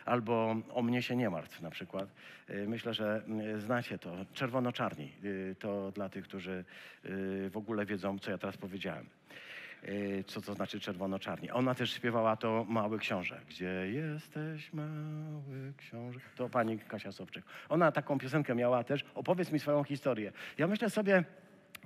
albo 0.04 0.56
O 0.74 0.82
mnie 0.82 1.02
się 1.02 1.16
nie 1.16 1.30
martw 1.30 1.60
na 1.60 1.70
przykład. 1.70 2.08
Y, 2.50 2.68
myślę, 2.68 2.94
że 2.94 3.22
y, 3.56 3.60
znacie 3.60 3.98
to. 3.98 4.16
Czerwono-czarni. 4.34 5.12
Y, 5.24 5.56
to 5.58 5.92
dla 5.92 6.08
tych, 6.08 6.24
którzy 6.24 6.64
w 7.50 7.56
ogóle 7.56 7.86
wiedzą, 7.86 8.18
co 8.18 8.30
ja 8.30 8.38
teraz 8.38 8.56
powiedziałem 8.56 9.06
co 10.26 10.40
to 10.40 10.54
znaczy 10.54 10.80
czerwono-czarni. 10.80 11.50
Ona 11.50 11.74
też 11.74 11.92
śpiewała 11.92 12.36
to 12.36 12.66
Mały 12.68 12.98
Książę. 12.98 13.40
Gdzie 13.48 13.90
jesteś, 13.90 14.72
Mały 14.72 15.72
Książę? 15.76 16.20
To 16.36 16.48
pani 16.48 16.78
Kasia 16.78 17.12
Sobczyk. 17.12 17.44
Ona 17.68 17.92
taką 17.92 18.18
piosenkę 18.18 18.54
miała 18.54 18.84
też. 18.84 19.04
Opowiedz 19.14 19.52
mi 19.52 19.58
swoją 19.58 19.84
historię. 19.84 20.32
Ja 20.58 20.66
myślę 20.66 20.90
sobie, 20.90 21.24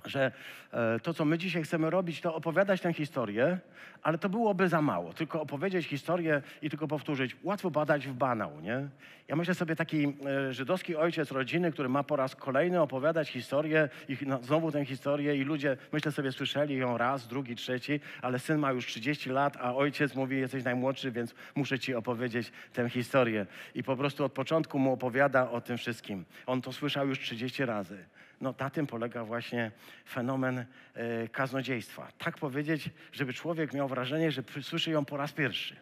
że 0.05 0.31
e, 0.71 0.99
to, 0.99 1.13
co 1.13 1.25
my 1.25 1.37
dzisiaj 1.37 1.63
chcemy 1.63 1.89
robić, 1.89 2.21
to 2.21 2.35
opowiadać 2.35 2.81
tę 2.81 2.93
historię, 2.93 3.57
ale 4.03 4.17
to 4.17 4.29
byłoby 4.29 4.69
za 4.69 4.81
mało. 4.81 5.13
Tylko 5.13 5.41
opowiedzieć 5.41 5.87
historię 5.87 6.41
i 6.61 6.69
tylko 6.69 6.87
powtórzyć. 6.87 7.35
Łatwo 7.43 7.71
badać 7.71 8.07
w 8.07 8.13
banał, 8.13 8.61
nie? 8.61 8.87
Ja 9.27 9.35
myślę 9.35 9.55
sobie 9.55 9.75
taki 9.75 10.13
e, 10.25 10.53
żydowski 10.53 10.95
ojciec 10.95 11.31
rodziny, 11.31 11.71
który 11.71 11.89
ma 11.89 12.03
po 12.03 12.15
raz 12.15 12.35
kolejny 12.35 12.81
opowiadać 12.81 13.29
historię 13.29 13.89
i 14.09 14.17
no, 14.25 14.43
znowu 14.43 14.71
tę 14.71 14.85
historię 14.85 15.35
i 15.35 15.43
ludzie, 15.43 15.77
myślę 15.91 16.11
sobie, 16.11 16.31
słyszeli 16.31 16.75
ją 16.77 16.97
raz, 16.97 17.27
drugi, 17.27 17.55
trzeci, 17.55 17.99
ale 18.21 18.39
syn 18.39 18.57
ma 18.57 18.71
już 18.71 18.85
30 18.85 19.29
lat, 19.29 19.57
a 19.61 19.75
ojciec 19.75 20.15
mówi, 20.15 20.37
jesteś 20.37 20.63
najmłodszy, 20.63 21.11
więc 21.11 21.35
muszę 21.55 21.79
ci 21.79 21.95
opowiedzieć 21.95 22.51
tę 22.73 22.89
historię. 22.89 23.45
I 23.75 23.83
po 23.83 23.95
prostu 23.95 24.23
od 24.23 24.33
początku 24.33 24.79
mu 24.79 24.93
opowiada 24.93 25.51
o 25.51 25.61
tym 25.61 25.77
wszystkim. 25.77 26.25
On 26.45 26.61
to 26.61 26.73
słyszał 26.73 27.07
już 27.07 27.19
30 27.19 27.65
razy. 27.65 28.05
No 28.41 28.53
na 28.59 28.69
tym 28.69 28.87
polega 28.87 29.25
właśnie 29.25 29.71
fenomen 30.09 30.65
e, 30.93 31.27
kaznodziejstwa. 31.27 32.11
Tak 32.17 32.37
powiedzieć, 32.37 32.89
żeby 33.11 33.33
człowiek 33.33 33.73
miał 33.73 33.87
wrażenie, 33.87 34.31
że 34.31 34.43
słyszy 34.61 34.91
ją 34.91 35.05
po 35.05 35.17
raz 35.17 35.31
pierwszy. 35.31 35.75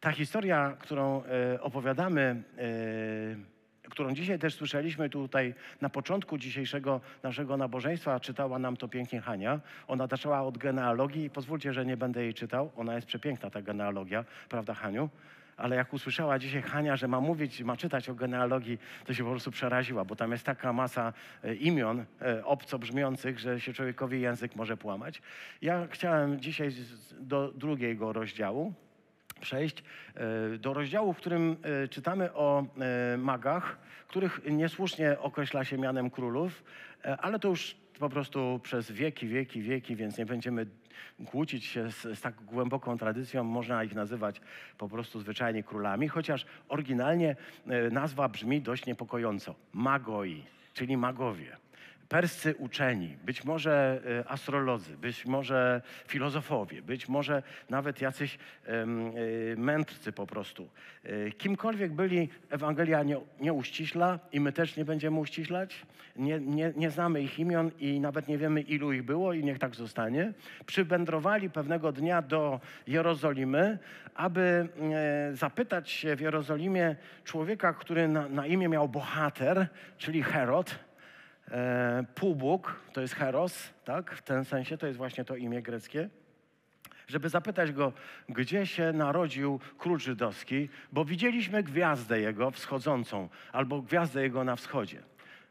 Ta 0.00 0.12
historia, 0.12 0.76
którą 0.80 1.22
e, 1.24 1.60
opowiadamy, 1.60 2.42
e, 2.58 3.90
którą 3.90 4.14
dzisiaj 4.14 4.38
też 4.38 4.54
słyszeliśmy 4.54 5.10
tutaj 5.10 5.54
na 5.80 5.88
początku 5.88 6.38
dzisiejszego 6.38 7.00
naszego 7.22 7.56
nabożeństwa, 7.56 8.20
czytała 8.20 8.58
nam 8.58 8.76
to 8.76 8.88
pięknie 8.88 9.20
Hania. 9.20 9.60
Ona 9.88 10.06
zaczęła 10.06 10.42
od 10.42 10.58
genealogii 10.58 11.24
i 11.24 11.30
pozwólcie, 11.30 11.72
że 11.72 11.86
nie 11.86 11.96
będę 11.96 12.22
jej 12.22 12.34
czytał. 12.34 12.70
Ona 12.76 12.94
jest 12.94 13.06
przepiękna, 13.06 13.50
ta 13.50 13.62
genealogia, 13.62 14.24
prawda 14.48 14.74
Haniu? 14.74 15.08
Ale 15.60 15.76
jak 15.76 15.92
usłyszała 15.92 16.38
dzisiaj 16.38 16.62
Hania, 16.62 16.96
że 16.96 17.08
ma 17.08 17.20
mówić, 17.20 17.62
ma 17.62 17.76
czytać 17.76 18.08
o 18.08 18.14
genealogii, 18.14 18.78
to 19.04 19.14
się 19.14 19.24
po 19.24 19.30
prostu 19.30 19.50
przeraziła, 19.50 20.04
bo 20.04 20.16
tam 20.16 20.32
jest 20.32 20.44
taka 20.44 20.72
masa 20.72 21.12
e, 21.44 21.54
imion 21.54 22.04
e, 22.22 22.44
obco 22.44 22.78
brzmiących, 22.78 23.38
że 23.38 23.60
się 23.60 23.72
człowiekowi 23.72 24.20
język 24.20 24.56
może 24.56 24.76
płamać. 24.76 25.22
Ja 25.62 25.86
chciałem 25.90 26.40
dzisiaj 26.40 26.70
do 27.20 27.52
drugiego 27.52 28.12
rozdziału 28.12 28.72
przejść, 29.40 29.84
e, 30.14 30.58
do 30.58 30.74
rozdziału, 30.74 31.12
w 31.12 31.16
którym 31.16 31.56
czytamy 31.90 32.32
o 32.32 32.66
magach, 33.18 33.78
których 34.08 34.40
niesłusznie 34.50 35.18
określa 35.18 35.64
się 35.64 35.78
mianem 35.78 36.10
królów, 36.10 36.64
ale 37.18 37.38
to 37.38 37.48
już 37.48 37.76
po 37.98 38.08
prostu 38.08 38.60
przez 38.62 38.92
wieki, 38.92 39.28
wieki, 39.28 39.62
wieki, 39.62 39.96
więc 39.96 40.18
nie 40.18 40.26
będziemy 40.26 40.66
kłócić 41.26 41.64
się 41.64 41.90
z, 41.90 42.02
z, 42.02 42.20
tak 42.20 42.34
głęboką 42.34 42.98
tradycją. 42.98 43.44
Można 43.44 43.84
ich 43.84 43.94
nazywać 43.94 44.40
po 44.78 44.88
prostu 44.88 45.20
zwyczajnie 45.20 45.62
królami, 45.62 46.08
chociaż 46.08 46.46
oryginalnie 46.68 47.36
e, 47.66 47.90
nazwa 47.90 48.28
brzmi 48.28 48.60
dość 48.60 48.86
niepokojąco. 48.86 49.54
Magoi, 49.72 50.44
czyli 50.74 50.96
magowie 50.96 51.56
perscy 52.10 52.54
uczeni, 52.58 53.16
być 53.24 53.44
może 53.44 54.00
e, 54.20 54.28
astrolodzy, 54.28 54.96
być 54.96 55.26
może 55.26 55.82
filozofowie, 56.06 56.82
być 56.82 57.08
może 57.08 57.42
nawet 57.68 58.00
jacyś 58.00 58.38
e, 58.66 58.86
mędrcy 59.56 60.12
po 60.12 60.26
prostu. 60.26 60.68
E, 61.04 61.30
kimkolwiek 61.30 61.92
byli, 61.92 62.28
Ewangelia 62.50 63.02
nie, 63.02 63.20
nie 63.40 63.52
uściśla 63.52 64.18
i 64.32 64.40
my 64.40 64.52
też 64.52 64.76
nie 64.76 64.84
będziemy 64.84 65.18
uściślać. 65.18 65.86
Nie, 66.16 66.40
nie, 66.40 66.72
nie 66.76 66.90
znamy 66.90 67.22
ich 67.22 67.38
imion 67.38 67.70
i 67.78 68.00
nawet 68.00 68.28
nie 68.28 68.38
wiemy, 68.38 68.60
ilu 68.60 68.92
ich 68.92 69.02
było 69.02 69.32
i 69.32 69.44
niech 69.44 69.58
tak 69.58 69.74
zostanie. 69.74 70.32
Przywędrowali 70.66 71.50
pewnego 71.50 71.92
dnia 71.92 72.22
do 72.22 72.60
Jerozolimy, 72.86 73.78
aby 74.14 74.68
zapytać 75.32 75.90
się 75.90 76.16
w 76.16 76.20
Jerozolimie 76.20 76.96
człowieka, 77.24 77.72
który 77.72 78.08
na, 78.08 78.28
na 78.28 78.46
imię 78.46 78.68
miał 78.68 78.88
bohater, 78.88 79.66
czyli 79.98 80.22
Herod, 80.22 80.89
E, 81.50 82.04
półbóg, 82.14 82.76
to 82.92 83.00
jest 83.00 83.14
Heros, 83.14 83.70
tak? 83.84 84.14
W 84.14 84.22
tym 84.22 84.44
sensie 84.44 84.78
to 84.78 84.86
jest 84.86 84.98
właśnie 84.98 85.24
to 85.24 85.36
imię 85.36 85.62
greckie. 85.62 86.08
Żeby 87.08 87.28
zapytać 87.28 87.72
go, 87.72 87.92
gdzie 88.28 88.66
się 88.66 88.92
narodził 88.92 89.60
król 89.78 89.98
żydowski, 89.98 90.68
bo 90.92 91.04
widzieliśmy 91.04 91.62
gwiazdę 91.62 92.20
jego 92.20 92.50
wschodzącą, 92.50 93.28
albo 93.52 93.82
gwiazdę 93.82 94.22
jego 94.22 94.44
na 94.44 94.56
wschodzie. 94.56 95.02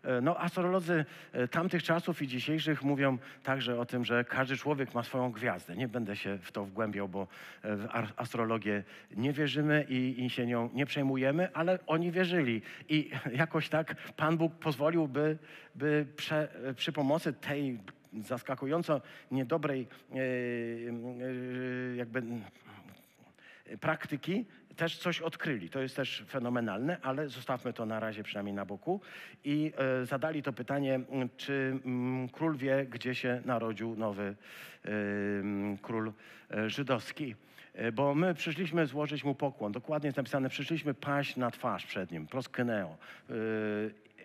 E, 0.04 0.22
no, 0.22 0.40
astrolodzy 0.40 1.06
e, 1.32 1.48
tamtych 1.48 1.84
czasów 1.84 2.22
i 2.22 2.28
dzisiejszych 2.28 2.84
mówią 2.84 3.18
także 3.44 3.80
o 3.80 3.86
tym, 3.86 4.06
że 4.06 4.24
każdy 4.24 4.58
człowiek 4.58 4.94
ma 4.94 5.04
swoją 5.04 5.32
gwiazdę. 5.32 5.76
Nie 5.76 5.88
będę 5.88 6.16
się 6.16 6.38
w 6.38 6.52
to 6.52 6.66
wgłębiał, 6.66 7.10
bo 7.10 7.28
e, 7.62 7.76
w 7.78 7.88
astrologię 8.16 8.84
nie 9.16 9.34
wierzymy 9.34 9.86
i, 9.90 10.26
i 10.26 10.30
się 10.30 10.46
nią 10.46 10.70
nie 10.74 10.86
przejmujemy, 10.86 11.54
ale 11.54 11.80
oni 11.88 12.12
wierzyli. 12.12 12.62
I 12.90 13.12
jakoś 13.34 13.70
tak 13.70 13.96
Pan 13.96 14.38
Bóg 14.38 14.56
pozwolił, 14.56 15.08
by, 15.08 15.38
by 15.76 16.06
prze, 16.16 16.48
przy 16.76 16.92
pomocy 16.92 17.34
tej 17.34 17.80
zaskakująco 18.14 19.02
niedobrej 19.32 19.88
jakby 21.96 22.24
praktyki 23.80 24.46
też 24.80 24.98
coś 24.98 25.22
odkryli. 25.22 25.70
To 25.70 25.80
jest 25.80 25.96
też 25.96 26.24
fenomenalne, 26.30 26.98
ale 27.02 27.30
zostawmy 27.30 27.74
to 27.74 27.86
na 27.86 28.00
razie 28.00 28.24
przynajmniej 28.24 28.56
na 28.56 28.66
boku. 28.66 29.02
I 29.44 29.72
e, 29.78 30.06
zadali 30.06 30.44
to 30.44 30.54
pytanie, 30.54 30.96
m, 30.96 31.30
czy 31.38 31.80
mm, 31.86 32.30
król 32.30 32.58
wie, 32.58 32.86
gdzie 32.86 33.16
się 33.16 33.42
narodził 33.46 33.96
nowy 33.96 34.24
e, 34.86 34.90
m, 35.40 35.78
król 35.82 36.14
e, 36.52 36.70
żydowski. 36.70 37.36
E, 37.74 37.92
Bo 37.92 38.16
my 38.16 38.34
przyszliśmy 38.34 38.86
złożyć 38.86 39.24
mu 39.24 39.36
pokłon. 39.36 39.72
Dokładnie 39.72 40.08
jest 40.08 40.18
napisane, 40.18 40.50
przyszliśmy 40.50 40.94
paść 40.94 41.36
na 41.36 41.52
twarz 41.52 41.86
przed 41.86 42.12
nim, 42.12 42.28
proskyneo. 42.28 42.98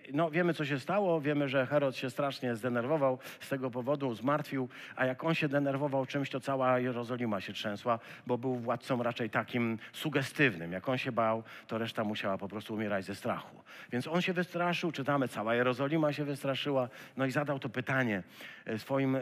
E, 0.09 0.13
no, 0.13 0.31
wiemy, 0.31 0.55
co 0.55 0.65
się 0.65 0.81
stało. 0.81 1.21
Wiemy, 1.21 1.49
że 1.49 1.67
Herod 1.67 1.97
się 1.97 2.11
strasznie 2.11 2.55
zdenerwował 2.55 3.19
z 3.41 3.49
tego 3.49 3.71
powodu, 3.71 4.15
zmartwił, 4.15 4.69
a 4.97 5.07
jak 5.07 5.25
on 5.25 5.35
się 5.35 5.49
denerwował 5.49 6.07
czymś, 6.07 6.31
to 6.31 6.41
cała 6.41 6.79
Jerozolima 6.79 7.41
się 7.41 7.53
trzęsła, 7.53 7.99
bo 8.27 8.39
był 8.39 8.55
władcą 8.55 9.03
raczej 9.03 9.31
takim 9.31 9.79
sugestywnym. 9.93 10.73
Jak 10.73 10.89
on 10.89 10.99
się 10.99 11.13
bał, 11.13 11.43
to 11.67 11.79
reszta 11.79 12.05
musiała 12.05 12.39
po 12.39 12.49
prostu 12.49 12.75
umierać 12.75 13.05
ze 13.05 13.15
strachu. 13.15 13.65
Więc 13.93 14.07
on 14.07 14.23
się 14.23 14.33
wystraszył, 14.33 14.93
czytamy, 14.93 15.29
cała 15.29 15.55
Jerozolima 15.55 16.13
się 16.13 16.25
wystraszyła, 16.25 16.89
no 17.17 17.27
i 17.27 17.31
zadał 17.31 17.59
to 17.59 17.69
pytanie 17.69 18.23
e, 18.67 18.79
swoim, 18.79 19.17
e, 19.17 19.21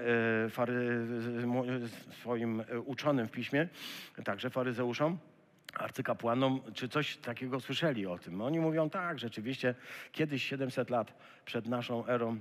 mo- 1.46 1.64
swoim 2.20 2.60
e, 2.60 2.80
uczonym 2.80 3.28
w 3.28 3.30
piśmie, 3.30 3.68
także 4.24 4.50
faryzeuszom 4.50 5.18
arcykapłanom, 5.74 6.60
czy 6.74 6.88
coś 6.88 7.16
takiego 7.16 7.60
słyszeli 7.60 8.06
o 8.06 8.18
tym. 8.18 8.40
Oni 8.40 8.60
mówią, 8.60 8.90
tak, 8.90 9.18
rzeczywiście, 9.18 9.74
kiedyś 10.12 10.42
700 10.42 10.90
lat 10.90 11.14
przed 11.44 11.66
naszą 11.66 12.06
erą, 12.06 12.38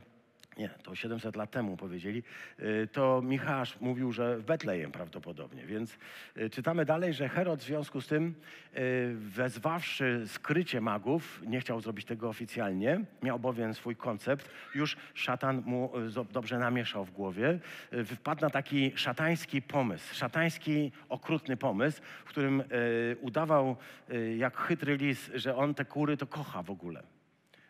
nie, 0.58 0.70
to 0.84 0.96
700 0.96 1.36
lat 1.36 1.51
temu 1.51 1.77
powiedzieli, 1.77 2.24
y, 2.60 2.88
to 2.91 3.22
Michał 3.22 3.51
mówił, 3.81 4.12
że 4.12 4.38
w 4.38 4.43
Betlejem 4.43 4.91
prawdopodobnie. 4.91 5.65
Więc 5.65 5.98
y, 6.38 6.50
czytamy 6.50 6.86
dalej, 6.86 7.13
że 7.13 7.29
Herod 7.29 7.60
w 7.60 7.63
związku 7.63 8.01
z 8.01 8.08
tym, 8.08 8.36
y, 8.77 9.13
wezwawszy 9.15 10.24
skrycie 10.27 10.81
magów, 10.81 11.41
nie 11.48 11.60
chciał 11.60 11.81
zrobić 11.81 12.05
tego 12.05 12.29
oficjalnie, 12.29 13.01
miał 13.24 13.39
bowiem 13.39 13.74
swój 13.74 13.96
koncept, 13.96 14.50
już 14.75 14.98
szatan 15.13 15.63
mu 15.65 15.91
dobrze 16.31 16.60
namieszał 16.60 17.05
w 17.05 17.12
głowie, 17.12 17.60
wpadł 18.05 18.41
na 18.41 18.50
taki 18.50 18.91
szatański 18.96 19.62
pomysł, 19.62 20.15
szatański, 20.15 20.91
okrutny 21.10 21.58
pomysł, 21.58 22.01
w 22.25 22.29
którym 22.29 22.63
udawał 23.22 23.75
jak 24.38 24.58
chytry 24.58 24.98
lis, 24.98 25.31
że 25.34 25.55
on 25.55 25.74
te 25.74 25.86
kury 25.86 26.17
to 26.17 26.27
kocha 26.27 26.63
w 26.63 26.72
ogóle 26.72 27.03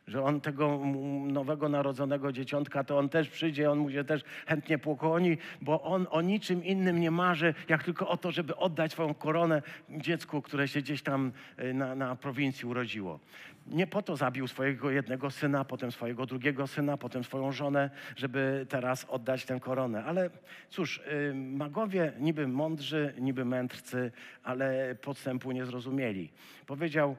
że 0.08 0.24
on 0.24 0.42
tego 0.42 0.80
nowego 1.26 1.70
narodzonego 1.70 2.32
dzieciątka, 2.32 2.84
to 2.84 2.98
on 2.98 3.10
też 3.10 3.30
przyjdzie, 3.30 3.72
on 3.72 3.80
mu 3.80 3.92
się 3.92 4.04
też 4.04 4.22
chętnie 4.48 4.78
pokłoni, 4.78 5.38
bo 5.62 5.82
on 5.82 6.08
o 6.10 6.22
niczym 6.22 6.66
innym 6.66 7.00
nie 7.00 7.12
marzy, 7.12 7.54
jak 7.70 7.84
tylko 7.84 8.08
o 8.08 8.18
to, 8.18 8.32
żeby 8.32 8.56
oddać 8.56 8.92
swoją 8.92 9.14
koronę 9.14 9.62
dziecku, 9.90 10.42
które 10.42 10.68
się 10.68 10.82
gdzieś 10.82 11.02
tam 11.02 11.32
y, 11.60 11.74
na, 11.74 11.96
na 11.96 12.16
prowincji 12.16 12.66
urodziło. 12.66 13.20
Nie 13.68 13.88
po 13.88 14.02
to 14.02 14.16
zabił 14.16 14.48
swojego 14.48 14.92
jednego 14.92 15.32
syna, 15.32 15.66
potem 15.66 15.92
swojego 15.92 16.26
drugiego 16.26 16.68
syna, 16.68 16.98
potem 16.98 17.24
swoją 17.24 17.52
żonę, 17.52 17.90
żeby 18.16 18.66
teraz 18.70 19.06
oddać 19.10 19.46
tę 19.46 19.60
koronę. 19.60 20.04
Ale 20.04 20.30
cóż, 20.70 20.98
y, 20.98 21.34
magowie 21.36 22.14
niby 22.20 22.48
mądrzy, 22.48 23.14
niby 23.20 23.46
mędrcy, 23.46 24.12
ale 24.44 24.96
podstępu 24.96 25.52
nie 25.52 25.66
zrozumieli. 25.66 26.32
Powiedział, 26.66 27.16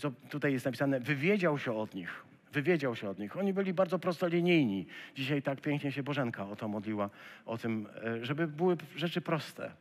co 0.00 0.12
tutaj 0.30 0.52
jest 0.52 0.64
napisane, 0.64 1.00
wywiedział 1.00 1.58
się 1.58 1.72
od 1.72 1.94
nich. 1.94 2.24
Wywiedział 2.52 2.96
się 2.96 3.08
od 3.08 3.18
nich. 3.18 3.36
Oni 3.36 3.52
byli 3.52 3.72
bardzo 3.74 3.98
prostolinijni. 3.98 4.86
Dzisiaj 5.14 5.42
tak 5.42 5.60
pięknie 5.60 5.92
się 5.92 6.02
Bożenka 6.02 6.48
o 6.48 6.56
to 6.56 6.68
modliła, 6.68 7.10
o 7.46 7.58
tym, 7.58 7.86
y, 8.22 8.24
żeby 8.24 8.46
były 8.46 8.76
rzeczy 8.96 9.20
proste. 9.20 9.72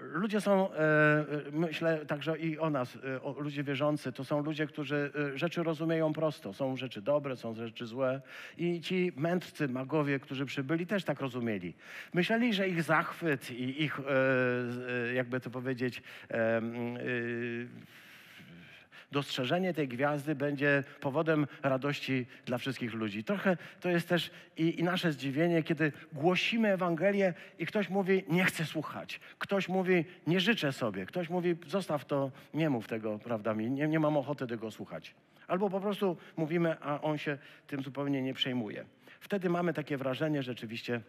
Ludzie 0.00 0.40
są, 0.40 0.72
e, 0.72 1.24
myślę 1.52 2.06
także 2.06 2.38
i 2.38 2.58
o 2.58 2.70
nas, 2.70 2.98
ludzie 3.38 3.64
wierzący, 3.64 4.12
to 4.12 4.24
są 4.24 4.42
ludzie, 4.42 4.66
którzy 4.66 5.12
rzeczy 5.34 5.62
rozumieją 5.62 6.12
prosto. 6.12 6.52
Są 6.52 6.76
rzeczy 6.76 7.02
dobre, 7.02 7.36
są 7.36 7.54
rzeczy 7.54 7.86
złe. 7.86 8.20
I 8.58 8.80
ci 8.80 9.12
mędrcy, 9.16 9.68
magowie, 9.68 10.18
którzy 10.18 10.46
przybyli, 10.46 10.86
też 10.86 11.04
tak 11.04 11.20
rozumieli. 11.20 11.74
Myśleli, 12.14 12.54
że 12.54 12.68
ich 12.68 12.82
zachwyt 12.82 13.50
i 13.50 13.82
ich, 13.82 14.00
jakby 15.14 15.40
to 15.40 15.50
powiedzieć, 15.50 16.02
dostrzeżenie 19.12 19.74
tej 19.74 19.88
gwiazdy 19.88 20.34
będzie 20.34 20.84
powodem 21.00 21.46
radości 21.62 22.26
dla 22.46 22.58
wszystkich 22.58 22.94
ludzi. 22.94 23.24
Trochę 23.24 23.56
to 23.80 23.88
jest 23.88 24.08
też 24.08 24.30
i, 24.56 24.80
i 24.80 24.82
nasze 24.82 25.12
zdziwienie, 25.12 25.62
kiedy 25.62 25.92
głosimy 26.12 26.72
Ewangelię 26.72 27.34
i 27.58 27.66
ktoś 27.66 27.88
mówi, 27.88 28.24
nie 28.28 28.44
chcę 28.44 28.64
słuchać. 28.64 29.20
Ktoś 29.38 29.68
mówi, 29.68 30.04
nie 30.26 30.40
życzę 30.40 30.72
sobie. 30.72 31.06
Ktoś 31.06 31.30
mówi, 31.30 31.56
zostaw 31.66 32.04
to, 32.04 32.30
nie 32.54 32.70
mów 32.70 32.88
tego, 32.88 33.18
prawda 33.18 33.54
mi, 33.54 33.70
nie, 33.70 33.88
nie 33.88 34.00
mam 34.00 34.16
ochoty 34.16 34.46
tego 34.46 34.70
słuchać. 34.70 35.14
Albo 35.48 35.70
po 35.70 35.80
prostu 35.80 36.16
mówimy, 36.36 36.76
a 36.80 37.00
on 37.00 37.18
się 37.18 37.38
tym 37.66 37.82
zupełnie 37.82 38.22
nie 38.22 38.34
przejmuje. 38.34 38.84
Wtedy 39.20 39.48
mamy 39.50 39.72
takie 39.72 39.96
wrażenie 39.96 40.42
rzeczywiście, 40.42 41.00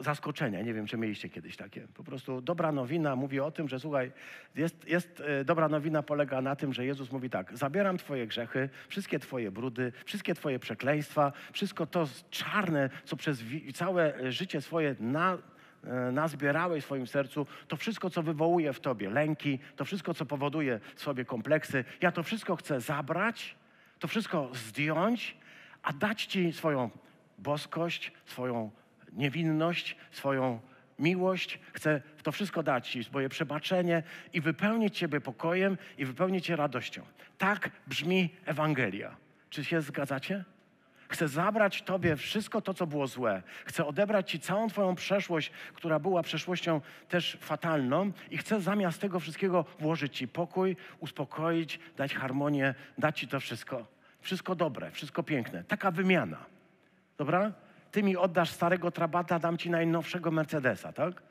zaskoczenia. 0.00 0.62
Nie 0.62 0.74
wiem, 0.74 0.86
czy 0.86 0.96
mieliście 0.96 1.28
kiedyś 1.28 1.56
takie. 1.56 1.88
Po 1.94 2.04
prostu 2.04 2.40
dobra 2.40 2.72
nowina 2.72 3.16
mówi 3.16 3.40
o 3.40 3.50
tym, 3.50 3.68
że 3.68 3.80
słuchaj, 3.80 4.12
jest, 4.54 4.88
jest 4.88 5.22
e, 5.26 5.44
dobra 5.44 5.68
nowina 5.68 6.02
polega 6.02 6.40
na 6.40 6.56
tym, 6.56 6.72
że 6.72 6.86
Jezus 6.86 7.12
mówi 7.12 7.30
tak, 7.30 7.56
zabieram 7.56 7.98
twoje 7.98 8.26
grzechy, 8.26 8.68
wszystkie 8.88 9.18
twoje 9.18 9.50
brudy, 9.50 9.92
wszystkie 10.04 10.34
twoje 10.34 10.58
przekleństwa, 10.58 11.32
wszystko 11.52 11.86
to 11.86 12.08
czarne, 12.30 12.90
co 13.04 13.16
przez 13.16 13.42
całe 13.74 14.16
e, 14.16 14.32
życie 14.32 14.60
swoje 14.60 14.96
na, 15.00 15.38
nazbierałeś 16.12 16.82
w 16.82 16.86
swoim 16.86 17.06
sercu, 17.06 17.46
to 17.68 17.76
wszystko, 17.76 18.10
co 18.10 18.22
wywołuje 18.22 18.72
w 18.72 18.80
tobie 18.80 19.10
lęki, 19.10 19.58
to 19.76 19.84
wszystko, 19.84 20.14
co 20.14 20.26
powoduje 20.26 20.80
w 20.94 21.02
sobie 21.02 21.24
kompleksy, 21.24 21.84
ja 22.00 22.12
to 22.12 22.22
wszystko 22.22 22.56
chcę 22.56 22.80
zabrać, 22.80 23.56
to 23.98 24.08
wszystko 24.08 24.50
zdjąć, 24.52 25.36
a 25.82 25.92
dać 25.92 26.24
ci 26.24 26.52
swoją 26.52 26.90
boskość, 27.38 28.12
swoją 28.26 28.70
niewinność, 29.12 29.96
swoją 30.10 30.60
miłość. 30.98 31.58
Chcę 31.72 32.02
to 32.22 32.32
wszystko 32.32 32.62
dać 32.62 32.88
Ci, 32.88 33.04
swoje 33.04 33.28
przebaczenie 33.28 34.02
i 34.32 34.40
wypełnić 34.40 34.98
Ciebie 34.98 35.20
pokojem 35.20 35.78
i 35.98 36.04
wypełnić 36.04 36.44
Cię 36.46 36.56
radością. 36.56 37.02
Tak 37.38 37.70
brzmi 37.86 38.30
Ewangelia. 38.46 39.16
Czy 39.50 39.64
się 39.64 39.80
zgadzacie? 39.80 40.44
Chcę 41.08 41.28
zabrać 41.28 41.82
Tobie 41.82 42.16
wszystko 42.16 42.60
to, 42.60 42.74
co 42.74 42.86
było 42.86 43.06
złe. 43.06 43.42
Chcę 43.64 43.86
odebrać 43.86 44.30
Ci 44.30 44.40
całą 44.40 44.68
Twoją 44.68 44.94
przeszłość, 44.94 45.52
która 45.74 45.98
była 45.98 46.22
przeszłością 46.22 46.80
też 47.08 47.38
fatalną 47.40 48.12
i 48.30 48.38
chcę 48.38 48.60
zamiast 48.60 49.00
tego 49.00 49.20
wszystkiego 49.20 49.64
włożyć 49.78 50.16
Ci 50.16 50.28
pokój, 50.28 50.76
uspokoić, 50.98 51.80
dać 51.96 52.14
harmonię, 52.14 52.74
dać 52.98 53.18
Ci 53.20 53.28
to 53.28 53.40
wszystko. 53.40 53.86
Wszystko 54.20 54.54
dobre, 54.54 54.90
wszystko 54.90 55.22
piękne. 55.22 55.64
Taka 55.64 55.90
wymiana. 55.90 56.44
Dobra? 57.18 57.52
Ty 57.90 58.02
mi 58.02 58.16
oddasz 58.16 58.50
starego 58.50 58.90
Trabata, 58.90 59.38
dam 59.38 59.58
ci 59.58 59.70
najnowszego 59.70 60.30
Mercedesa, 60.30 60.92
tak? 60.92 61.22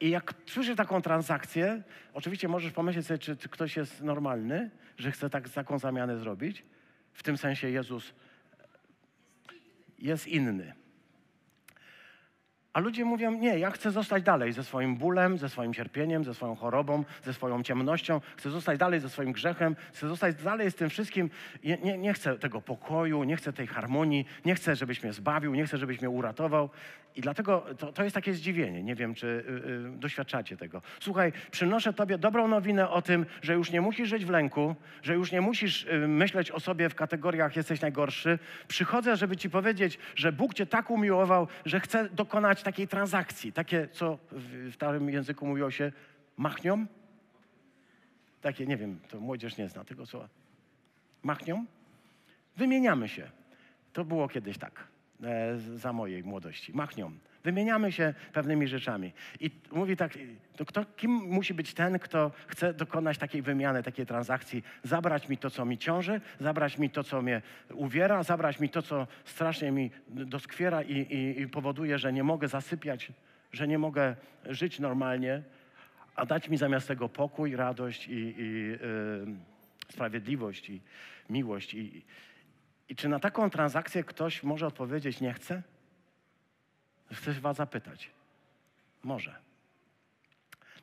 I 0.00 0.10
jak 0.10 0.34
słyszysz 0.46 0.76
taką 0.76 1.02
transakcję, 1.02 1.82
oczywiście 2.14 2.48
możesz 2.48 2.72
pomyśleć 2.72 3.06
sobie, 3.06 3.18
czy, 3.18 3.36
czy 3.36 3.48
ktoś 3.48 3.76
jest 3.76 4.02
normalny, 4.02 4.70
że 4.96 5.12
chce 5.12 5.30
tak, 5.30 5.48
taką 5.48 5.78
zamianę 5.78 6.18
zrobić. 6.18 6.64
W 7.12 7.22
tym 7.22 7.36
sensie 7.36 7.70
Jezus 7.70 8.14
jest 9.98 10.26
inny. 10.26 10.79
A 12.72 12.80
ludzie 12.80 13.04
mówią, 13.04 13.32
nie, 13.32 13.58
ja 13.58 13.70
chcę 13.70 13.90
zostać 13.90 14.22
dalej 14.22 14.52
ze 14.52 14.64
swoim 14.64 14.96
bólem, 14.96 15.38
ze 15.38 15.48
swoim 15.48 15.74
cierpieniem, 15.74 16.24
ze 16.24 16.34
swoją 16.34 16.56
chorobą, 16.56 17.04
ze 17.24 17.34
swoją 17.34 17.62
ciemnością, 17.62 18.20
chcę 18.36 18.50
zostać 18.50 18.78
dalej 18.78 19.00
ze 19.00 19.08
swoim 19.08 19.32
grzechem, 19.32 19.76
chcę 19.92 20.08
zostać 20.08 20.42
dalej 20.42 20.70
z 20.70 20.74
tym 20.74 20.90
wszystkim. 20.90 21.30
Nie, 21.64 21.78
nie, 21.78 21.98
nie 21.98 22.12
chcę 22.12 22.38
tego 22.38 22.60
pokoju, 22.60 23.24
nie 23.24 23.36
chcę 23.36 23.52
tej 23.52 23.66
harmonii, 23.66 24.26
nie 24.44 24.54
chcę, 24.54 24.76
żebyś 24.76 25.02
mnie 25.02 25.12
zbawił, 25.12 25.54
nie 25.54 25.66
chcę, 25.66 25.78
żebyś 25.78 26.00
mnie 26.00 26.10
uratował. 26.10 26.70
I 27.16 27.20
dlatego 27.20 27.66
to, 27.78 27.92
to 27.92 28.04
jest 28.04 28.14
takie 28.14 28.34
zdziwienie. 28.34 28.82
Nie 28.82 28.94
wiem, 28.94 29.14
czy 29.14 29.26
y, 29.26 29.96
y, 29.96 29.98
doświadczacie 29.98 30.56
tego. 30.56 30.82
Słuchaj, 31.00 31.32
przynoszę 31.50 31.92
Tobie 31.92 32.18
dobrą 32.18 32.48
nowinę 32.48 32.90
o 32.90 33.02
tym, 33.02 33.26
że 33.42 33.54
już 33.54 33.70
nie 33.70 33.80
musisz 33.80 34.08
żyć 34.08 34.24
w 34.24 34.30
lęku, 34.30 34.74
że 35.02 35.14
już 35.14 35.32
nie 35.32 35.40
musisz 35.40 35.84
y, 35.84 36.08
myśleć 36.08 36.50
o 36.50 36.60
sobie 36.60 36.88
w 36.88 36.94
kategoriach 36.94 37.56
jesteś 37.56 37.80
najgorszy. 37.80 38.38
Przychodzę, 38.68 39.16
żeby 39.16 39.36
Ci 39.36 39.50
powiedzieć, 39.50 39.98
że 40.14 40.32
Bóg 40.32 40.54
Cię 40.54 40.66
tak 40.66 40.90
umiłował, 40.90 41.48
że 41.64 41.80
chce 41.80 42.08
dokonać 42.08 42.62
takiej 42.70 42.88
transakcji. 42.88 43.52
Takie, 43.52 43.88
co 43.88 44.18
w, 44.32 44.70
w 44.70 44.74
starym 44.74 45.10
języku 45.10 45.46
mówiło 45.46 45.70
się 45.70 45.92
machnią. 46.36 46.86
Takie, 48.40 48.66
nie 48.66 48.76
wiem, 48.76 49.00
to 49.08 49.20
młodzież 49.20 49.56
nie 49.56 49.68
zna 49.68 49.84
tego 49.84 50.06
słowa. 50.06 50.28
Machnią. 51.22 51.64
Wymieniamy 52.56 53.08
się. 53.08 53.30
To 53.92 54.04
było 54.04 54.28
kiedyś 54.28 54.58
tak, 54.58 54.88
e, 55.22 55.58
za 55.58 55.92
mojej 55.92 56.24
młodości. 56.24 56.72
Machnią. 56.72 57.12
Wymieniamy 57.44 57.92
się 57.92 58.14
pewnymi 58.32 58.68
rzeczami. 58.68 59.12
I 59.40 59.50
mówi 59.72 59.96
tak, 59.96 60.18
to 60.56 60.64
kto, 60.64 60.84
kim 60.96 61.10
musi 61.10 61.54
być 61.54 61.74
ten, 61.74 61.98
kto 61.98 62.30
chce 62.46 62.74
dokonać 62.74 63.18
takiej 63.18 63.42
wymiany, 63.42 63.82
takiej 63.82 64.06
transakcji, 64.06 64.62
zabrać 64.82 65.28
mi 65.28 65.38
to, 65.38 65.50
co 65.50 65.64
mi 65.64 65.78
ciąży, 65.78 66.20
zabrać 66.40 66.78
mi 66.78 66.90
to, 66.90 67.04
co 67.04 67.22
mnie 67.22 67.42
uwiera, 67.74 68.22
zabrać 68.22 68.60
mi 68.60 68.68
to, 68.68 68.82
co 68.82 69.06
strasznie 69.24 69.72
mi 69.72 69.90
doskwiera 70.08 70.82
i, 70.82 70.92
i, 70.92 71.40
i 71.40 71.48
powoduje, 71.48 71.98
że 71.98 72.12
nie 72.12 72.24
mogę 72.24 72.48
zasypiać, 72.48 73.12
że 73.52 73.68
nie 73.68 73.78
mogę 73.78 74.16
żyć 74.46 74.78
normalnie. 74.78 75.42
a 76.16 76.26
dać 76.26 76.48
mi 76.48 76.56
zamiast 76.56 76.88
tego 76.88 77.08
pokój, 77.08 77.56
radość 77.56 78.08
i, 78.08 78.34
i 78.38 78.72
y, 78.72 79.92
sprawiedliwość 79.92 80.70
i 80.70 80.80
miłość. 81.30 81.74
I, 81.74 82.04
I 82.88 82.96
czy 82.96 83.08
na 83.08 83.18
taką 83.18 83.50
transakcję 83.50 84.04
ktoś 84.04 84.42
może 84.42 84.66
odpowiedzieć 84.66 85.20
nie 85.20 85.32
chce? 85.32 85.62
Chcę 87.12 87.32
was 87.32 87.56
zapytać. 87.56 88.10
Może. 89.02 89.34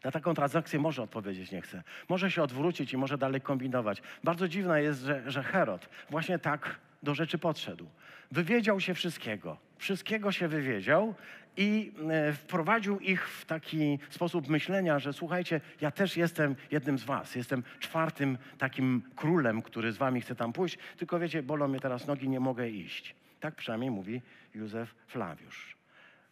Na 0.04 0.12
taką 0.12 0.34
transakcję 0.34 0.80
może 0.80 1.04
odpowiedzieć 1.04 1.52
nie 1.52 1.62
chce. 1.62 1.84
Może 2.10 2.32
się 2.32 2.44
odwrócić 2.44 2.94
i 2.94 2.98
może 2.98 3.18
dalej 3.18 3.42
kombinować. 3.42 4.02
Bardzo 4.24 4.48
dziwne 4.48 4.84
jest, 4.84 5.02
że, 5.02 5.32
że 5.32 5.44
Herod 5.44 5.90
właśnie 6.10 6.40
tak 6.40 6.80
do 7.04 7.16
rzeczy 7.16 7.38
podszedł. 7.38 7.88
Wywiedział 8.32 8.80
się 8.80 8.94
wszystkiego. 8.94 9.58
Wszystkiego 9.78 10.32
się 10.32 10.48
wywiedział 10.48 11.16
i 11.58 11.92
e, 12.10 12.34
wprowadził 12.34 13.00
ich 13.00 13.30
w 13.30 13.46
taki 13.46 14.00
sposób 14.10 14.50
myślenia, 14.50 15.00
że 15.00 15.13
słuchajcie, 15.13 15.62
ja 15.82 15.92
też 15.92 16.18
jestem 16.18 16.56
jednym 16.72 17.00
z 17.00 17.04
was. 17.04 17.36
Jestem 17.36 17.63
czwartym 17.80 18.38
takim 18.58 19.02
królem, 19.16 19.62
który 19.62 19.92
z 19.92 19.98
wami 19.98 20.22
chce 20.22 20.36
tam 20.36 20.54
pójść, 20.54 20.78
tylko 20.98 21.20
wiecie, 21.20 21.44
bolą 21.44 21.68
mnie 21.68 21.80
teraz 21.80 22.08
nogi, 22.08 22.30
nie 22.30 22.40
mogę 22.40 22.70
iść. 22.70 23.16
Tak 23.40 23.56
przynajmniej 23.56 23.92
mówi 23.92 24.22
Józef 24.56 24.96
Flawiusz. 25.08 25.77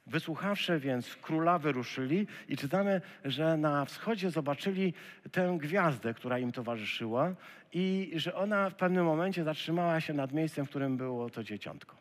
Wysłuchawszy 0.08 0.80
więc 0.80 1.16
króla, 1.16 1.60
wyruszyli 1.60 2.28
i 2.50 2.58
czytamy, 2.58 3.02
że 3.26 3.58
na 3.58 3.86
wschodzie 3.86 4.30
zobaczyli 4.32 4.94
tę 5.32 5.58
gwiazdę, 5.62 6.14
która 6.14 6.40
im 6.40 6.52
towarzyszyła 6.52 7.36
i 7.74 8.12
że 8.16 8.36
ona 8.36 8.70
w 8.70 8.76
pewnym 8.76 9.06
momencie 9.06 9.44
zatrzymała 9.44 10.02
się 10.02 10.14
nad 10.14 10.32
miejscem, 10.32 10.66
w 10.66 10.70
którym 10.70 10.98
było 10.98 11.30
to 11.30 11.44
dzieciątko. 11.44 11.96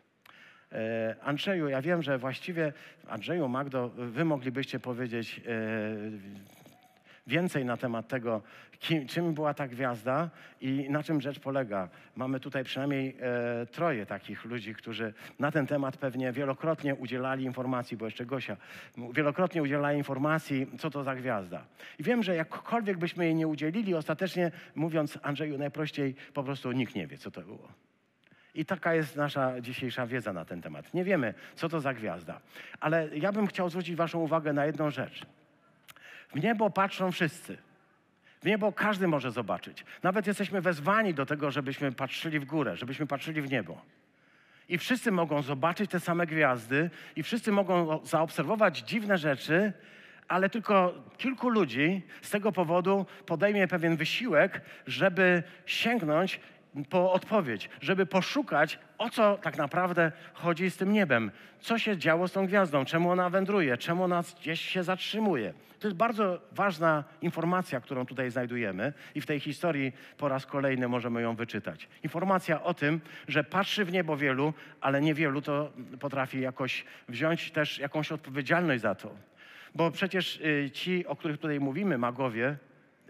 E, 0.72 1.16
Andrzeju, 1.22 1.68
ja 1.68 1.82
wiem, 1.82 2.02
że 2.02 2.18
właściwie, 2.18 2.72
Andrzeju, 3.08 3.48
Magdo, 3.48 3.88
wy 3.88 4.24
moglibyście 4.24 4.80
powiedzieć 4.80 5.40
e, 5.46 6.63
więcej 7.26 7.64
na 7.64 7.76
temat 7.76 8.08
tego, 8.08 8.42
kim, 8.78 9.06
czym 9.06 9.34
była 9.34 9.54
ta 9.54 9.68
gwiazda 9.68 10.30
i 10.60 10.86
na 10.90 11.02
czym 11.02 11.20
rzecz 11.20 11.38
polega. 11.38 11.88
Mamy 12.16 12.40
tutaj 12.40 12.64
przynajmniej 12.64 13.16
e, 13.20 13.66
troje 13.66 14.06
takich 14.06 14.44
ludzi, 14.44 14.74
którzy 14.74 15.14
na 15.38 15.50
ten 15.50 15.66
temat 15.66 15.96
pewnie 15.96 16.32
wielokrotnie 16.32 16.94
udzielali 16.94 17.44
informacji, 17.44 17.96
bo 17.96 18.04
jeszcze 18.04 18.26
Gosia, 18.26 18.56
wielokrotnie 19.12 19.62
udzielali 19.62 19.98
informacji, 19.98 20.66
co 20.78 20.90
to 20.90 21.04
za 21.04 21.14
gwiazda. 21.14 21.64
I 21.98 22.02
wiem, 22.02 22.22
że 22.22 22.36
jakkolwiek 22.36 22.98
byśmy 22.98 23.24
jej 23.24 23.34
nie 23.34 23.48
udzielili, 23.48 23.94
ostatecznie 23.94 24.50
mówiąc 24.74 25.18
Andrzeju 25.22 25.58
najprościej, 25.58 26.14
po 26.34 26.44
prostu 26.44 26.72
nikt 26.72 26.94
nie 26.94 27.06
wie, 27.06 27.18
co 27.18 27.30
to 27.30 27.40
było. 27.40 27.68
I 28.54 28.64
taka 28.64 28.94
jest 28.94 29.16
nasza 29.16 29.60
dzisiejsza 29.60 30.06
wiedza 30.06 30.32
na 30.32 30.44
ten 30.44 30.62
temat. 30.62 30.94
Nie 30.94 31.04
wiemy, 31.04 31.34
co 31.54 31.68
to 31.68 31.80
za 31.80 31.94
gwiazda. 31.94 32.40
Ale 32.80 33.08
ja 33.16 33.32
bym 33.32 33.46
chciał 33.46 33.70
zwrócić 33.70 33.96
Waszą 33.96 34.20
uwagę 34.20 34.52
na 34.52 34.66
jedną 34.66 34.90
rzecz. 34.90 35.26
W 36.34 36.42
niebo 36.42 36.70
patrzą 36.70 37.12
wszyscy. 37.12 37.58
W 38.42 38.46
niebo 38.46 38.72
każdy 38.72 39.08
może 39.08 39.30
zobaczyć. 39.30 39.84
Nawet 40.02 40.26
jesteśmy 40.26 40.60
wezwani 40.60 41.14
do 41.14 41.26
tego, 41.26 41.50
żebyśmy 41.50 41.92
patrzyli 41.92 42.38
w 42.38 42.44
górę, 42.44 42.76
żebyśmy 42.76 43.06
patrzyli 43.06 43.42
w 43.42 43.50
niebo. 43.50 43.82
I 44.68 44.78
wszyscy 44.78 45.12
mogą 45.12 45.42
zobaczyć 45.42 45.90
te 45.90 46.00
same 46.00 46.26
gwiazdy, 46.26 46.90
i 47.16 47.22
wszyscy 47.22 47.52
mogą 47.52 48.00
zaobserwować 48.06 48.78
dziwne 48.78 49.18
rzeczy, 49.18 49.72
ale 50.28 50.50
tylko 50.50 50.94
kilku 51.16 51.48
ludzi 51.48 52.02
z 52.22 52.30
tego 52.30 52.52
powodu 52.52 53.06
podejmie 53.26 53.68
pewien 53.68 53.96
wysiłek, 53.96 54.60
żeby 54.86 55.42
sięgnąć 55.66 56.40
po 56.90 57.12
odpowiedź, 57.12 57.70
żeby 57.80 58.06
poszukać, 58.06 58.78
o 58.98 59.10
co 59.10 59.38
tak 59.42 59.56
naprawdę 59.56 60.12
chodzi 60.34 60.70
z 60.70 60.76
tym 60.76 60.92
niebem. 60.92 61.30
Co 61.60 61.78
się 61.78 61.98
działo 61.98 62.28
z 62.28 62.32
tą 62.32 62.46
gwiazdą, 62.46 62.84
czemu 62.84 63.10
ona 63.10 63.30
wędruje, 63.30 63.76
czemu 63.78 64.04
ona 64.04 64.22
gdzieś 64.40 64.60
się 64.60 64.82
zatrzymuje. 64.82 65.54
To 65.80 65.88
jest 65.88 65.96
bardzo 65.96 66.40
ważna 66.52 67.04
informacja, 67.22 67.80
którą 67.80 68.06
tutaj 68.06 68.30
znajdujemy 68.30 68.92
i 69.14 69.20
w 69.20 69.26
tej 69.26 69.40
historii 69.40 69.92
po 70.18 70.28
raz 70.28 70.46
kolejny 70.46 70.88
możemy 70.88 71.22
ją 71.22 71.34
wyczytać. 71.34 71.88
Informacja 72.02 72.62
o 72.62 72.74
tym, 72.74 73.00
że 73.28 73.44
patrzy 73.44 73.84
w 73.84 73.92
niebo 73.92 74.16
wielu, 74.16 74.54
ale 74.80 75.00
niewielu 75.00 75.42
to 75.42 75.72
potrafi 76.00 76.40
jakoś 76.40 76.84
wziąć 77.08 77.50
też 77.50 77.78
jakąś 77.78 78.12
odpowiedzialność 78.12 78.82
za 78.82 78.94
to. 78.94 79.10
Bo 79.74 79.90
przecież 79.90 80.40
y, 80.40 80.70
ci, 80.70 81.06
o 81.06 81.16
których 81.16 81.40
tutaj 81.40 81.60
mówimy, 81.60 81.98
magowie, 81.98 82.56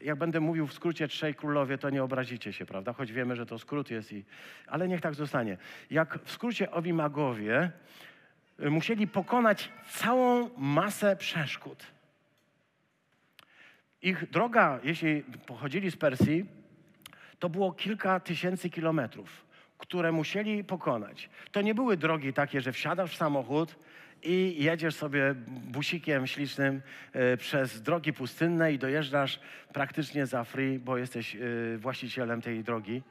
jak 0.04 0.18
będę 0.18 0.40
mówił 0.40 0.66
w 0.66 0.72
skrócie 0.72 1.08
trzej 1.08 1.34
królowie, 1.34 1.78
to 1.78 1.90
nie 1.90 2.02
obrazicie 2.02 2.52
się, 2.52 2.66
prawda? 2.66 2.92
Choć 2.92 3.12
wiemy, 3.12 3.36
że 3.36 3.46
to 3.46 3.58
skrót 3.58 3.90
jest, 3.90 4.12
i... 4.12 4.24
ale 4.66 4.88
niech 4.88 5.00
tak 5.00 5.14
zostanie. 5.14 5.56
Jak 5.90 6.18
w 6.24 6.30
skrócie 6.30 6.70
owi 6.70 6.92
magowie 6.92 7.70
y, 8.60 8.70
musieli 8.70 9.06
pokonać 9.06 9.72
całą 9.90 10.50
masę 10.56 11.16
przeszkód. 11.16 11.86
Ich 14.02 14.30
droga, 14.30 14.80
jeśli 14.82 15.22
pochodzili 15.46 15.90
z 15.90 15.96
Persji, 15.96 16.46
to 17.38 17.48
było 17.48 17.72
kilka 17.72 18.20
tysięcy 18.20 18.70
kilometrów, 18.70 19.46
które 19.78 20.12
musieli 20.12 20.64
pokonać. 20.64 21.30
To 21.52 21.62
nie 21.62 21.74
były 21.74 21.96
drogi 21.96 22.32
takie, 22.32 22.60
że 22.60 22.72
wsiadasz 22.72 23.12
w 23.12 23.16
samochód 23.16 23.76
i 24.24 24.64
jedziesz 24.64 24.94
sobie 24.94 25.34
busikiem 25.46 26.26
ślicznym 26.26 26.82
e, 27.12 27.36
przez 27.36 27.82
drogi 27.82 28.12
pustynne 28.12 28.72
i 28.72 28.78
dojeżdżasz 28.78 29.40
praktycznie 29.72 30.26
za 30.26 30.44
free, 30.44 30.78
bo 30.78 30.98
jesteś 30.98 31.36
e, 31.36 31.38
właścicielem 31.78 32.42
tej 32.42 32.64
drogi. 32.64 33.02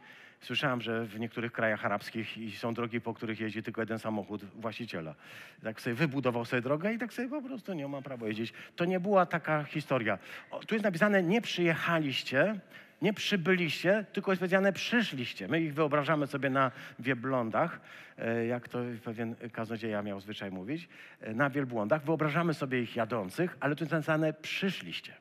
Słyszałem, 0.42 0.82
że 0.82 1.06
w 1.06 1.20
niektórych 1.20 1.52
krajach 1.52 1.86
arabskich 1.86 2.38
są 2.58 2.74
drogi, 2.74 3.02
po 3.02 3.14
których 3.14 3.40
jeździ 3.40 3.64
tylko 3.64 3.82
jeden 3.82 4.00
samochód 4.00 4.46
właściciela. 4.46 5.16
Tak 5.64 5.82
sobie 5.82 5.94
wybudował 5.94 6.46
sobie 6.46 6.62
drogę 6.62 6.94
i 6.94 6.98
tak 6.98 7.14
sobie 7.14 7.30
po 7.30 7.42
prostu 7.42 7.74
nie 7.74 7.88
ma 7.88 8.02
prawa 8.02 8.28
jeździć. 8.28 8.54
To 8.76 8.86
nie 8.86 9.00
była 9.00 9.26
taka 9.26 9.64
historia. 9.64 10.18
O, 10.52 10.60
tu 10.60 10.76
jest 10.76 10.86
napisane, 10.86 11.24
nie 11.24 11.42
przyjechaliście, 11.42 12.60
nie 13.04 13.14
przybyliście, 13.14 14.06
tylko 14.14 14.32
jest 14.32 14.40
powiedziane 14.40 14.74
przyszliście. 14.74 15.48
My 15.48 15.62
ich 15.62 15.74
wyobrażamy 15.74 16.28
sobie 16.28 16.50
na 16.50 16.72
wielbłądach, 17.00 17.80
e, 18.18 18.46
jak 18.46 18.68
to 18.68 18.80
pewien 19.04 19.36
kaznodzieja 19.52 20.02
miał 20.02 20.20
zwyczaj 20.20 20.52
mówić, 20.52 20.90
e, 21.22 21.34
na 21.34 21.50
wielbłądach. 21.50 22.04
Wyobrażamy 22.04 22.54
sobie 22.54 22.82
ich 22.82 22.96
jadących, 22.96 23.58
ale 23.60 23.76
tu 23.76 23.84
jest 23.84 23.92
napisane 23.92 24.34
przyszliście. 24.34 25.14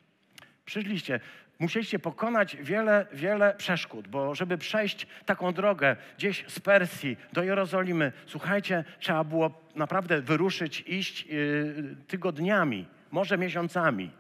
Przyszliście. 0.64 1.20
Musieliście 1.58 1.98
pokonać 1.98 2.56
wiele, 2.56 3.06
wiele 3.12 3.54
przeszkód, 3.54 4.08
bo 4.08 4.34
żeby 4.34 4.58
przejść 4.58 5.06
taką 5.26 5.52
drogę 5.52 5.96
gdzieś 6.18 6.44
z 6.48 6.60
Persji 6.60 7.16
do 7.32 7.42
Jerozolimy, 7.42 8.12
słuchajcie, 8.26 8.84
trzeba 8.98 9.24
było 9.24 9.60
naprawdę 9.74 10.22
wyruszyć, 10.22 10.84
iść 10.86 11.26
yy, 11.26 11.96
tygodniami, 12.06 12.86
może 13.10 13.38
miesiącami, 13.38 14.10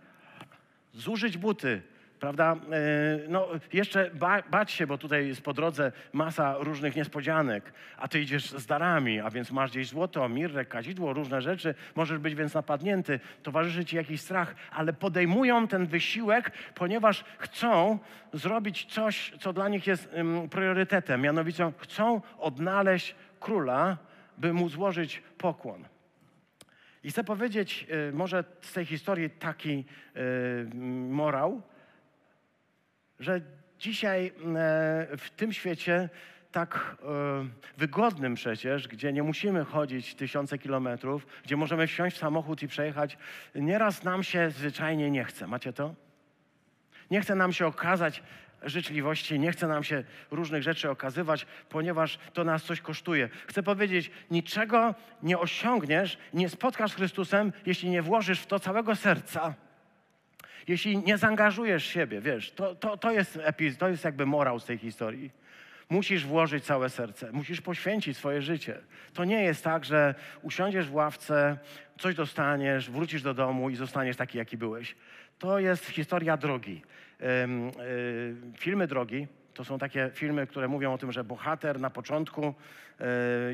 zużyć 0.92 1.38
buty, 1.38 1.82
prawda? 2.22 2.52
E, 2.52 2.56
no, 3.28 3.48
jeszcze 3.72 4.10
ba 4.14 4.42
bać 4.50 4.72
się, 4.72 4.86
bo 4.86 4.98
tutaj 4.98 5.28
jest 5.28 5.42
po 5.42 5.52
drodze 5.52 5.92
masa 6.12 6.54
różnych 6.58 6.96
niespodzianek, 6.96 7.72
a 7.96 8.08
ty 8.08 8.20
idziesz 8.20 8.50
z 8.50 8.66
darami, 8.66 9.20
a 9.20 9.30
więc 9.30 9.50
masz 9.50 9.70
gdzieś 9.70 9.88
złoto, 9.88 10.28
mirrę, 10.28 10.64
kadzidło, 10.64 11.12
różne 11.12 11.42
rzeczy, 11.42 11.74
możesz 11.94 12.18
być 12.18 12.34
więc 12.34 12.54
napadnięty, 12.54 13.20
towarzyszy 13.42 13.84
ci 13.84 13.96
jakiś 13.96 14.20
strach, 14.20 14.54
ale 14.70 14.92
podejmują 14.92 15.68
ten 15.68 15.86
wysiłek, 15.86 16.52
ponieważ 16.74 17.24
chcą 17.38 17.98
zrobić 18.32 18.84
coś, 18.84 19.32
co 19.40 19.52
dla 19.52 19.68
nich 19.68 19.86
jest 19.86 20.12
um, 20.14 20.48
priorytetem, 20.48 21.20
mianowicie 21.20 21.72
chcą 21.78 22.20
odnaleźć 22.38 23.14
króla, 23.40 23.96
by 24.38 24.52
mu 24.52 24.68
złożyć 24.68 25.22
pokłon. 25.38 25.84
I 27.04 27.10
chcę 27.10 27.24
powiedzieć 27.24 27.86
y, 28.10 28.12
może 28.12 28.44
z 28.60 28.72
tej 28.72 28.84
historii 28.84 29.30
taki 29.30 29.84
y, 30.16 30.74
morał, 31.08 31.62
że 33.22 33.40
dzisiaj 33.78 34.26
e, 34.26 34.32
w 35.16 35.30
tym 35.36 35.52
świecie 35.52 36.08
tak 36.52 36.96
e, 37.02 37.06
wygodnym 37.78 38.34
przecież, 38.34 38.88
gdzie 38.88 39.12
nie 39.12 39.22
musimy 39.22 39.64
chodzić 39.64 40.14
tysiące 40.14 40.58
kilometrów, 40.58 41.26
gdzie 41.44 41.56
możemy 41.56 41.86
wsiąść 41.86 42.16
w 42.16 42.18
samochód 42.18 42.62
i 42.62 42.68
przejechać, 42.68 43.18
nieraz 43.54 44.04
nam 44.04 44.22
się 44.22 44.50
zwyczajnie 44.50 45.10
nie 45.10 45.24
chce. 45.24 45.46
Macie 45.46 45.72
to? 45.72 45.94
Nie 47.10 47.20
chce 47.20 47.34
nam 47.34 47.52
się 47.52 47.66
okazać 47.66 48.22
życzliwości, 48.62 49.38
nie 49.38 49.52
chce 49.52 49.68
nam 49.68 49.84
się 49.84 50.04
różnych 50.30 50.62
rzeczy 50.62 50.90
okazywać, 50.90 51.46
ponieważ 51.68 52.18
to 52.32 52.44
nas 52.44 52.62
coś 52.62 52.80
kosztuje. 52.80 53.28
Chcę 53.46 53.62
powiedzieć, 53.62 54.10
niczego 54.30 54.94
nie 55.22 55.38
osiągniesz, 55.38 56.18
nie 56.34 56.48
spotkasz 56.48 56.94
Chrystusem, 56.94 57.52
jeśli 57.66 57.90
nie 57.90 58.02
włożysz 58.02 58.40
w 58.40 58.46
to 58.46 58.58
całego 58.60 58.96
serca 58.96 59.54
jeśli 60.68 60.98
nie 60.98 61.18
zaangażujesz 61.18 61.86
siebie, 61.86 62.20
wiesz, 62.20 62.52
to, 62.52 62.74
to, 62.74 62.96
to, 62.96 63.10
jest, 63.10 63.38
to 63.78 63.88
jest 63.88 64.04
jakby 64.04 64.26
morał 64.26 64.60
z 64.60 64.64
tej 64.64 64.78
historii. 64.78 65.30
Musisz 65.90 66.26
włożyć 66.26 66.64
całe 66.64 66.90
serce, 66.90 67.32
musisz 67.32 67.60
poświęcić 67.60 68.16
swoje 68.16 68.42
życie. 68.42 68.78
To 69.14 69.24
nie 69.24 69.42
jest 69.44 69.64
tak, 69.64 69.84
że 69.84 70.14
usiądziesz 70.42 70.88
w 70.88 70.94
ławce, 70.94 71.58
coś 71.98 72.14
dostaniesz, 72.14 72.90
wrócisz 72.90 73.22
do 73.22 73.34
domu 73.34 73.70
i 73.70 73.76
zostaniesz 73.76 74.16
taki, 74.16 74.38
jaki 74.38 74.56
byłeś. 74.56 74.94
To 75.38 75.58
jest 75.58 75.86
historia 75.86 76.36
drogi. 76.36 76.82
Filmy 78.58 78.86
drogi, 78.86 79.26
To 79.54 79.64
są 79.64 79.78
takie 79.78 80.10
filmy, 80.14 80.46
które 80.46 80.68
mówią 80.68 80.92
o 80.92 80.98
tym, 80.98 81.12
że 81.12 81.24
bohater 81.24 81.80
na 81.80 81.90
początku 81.90 82.54
e, 83.00 83.04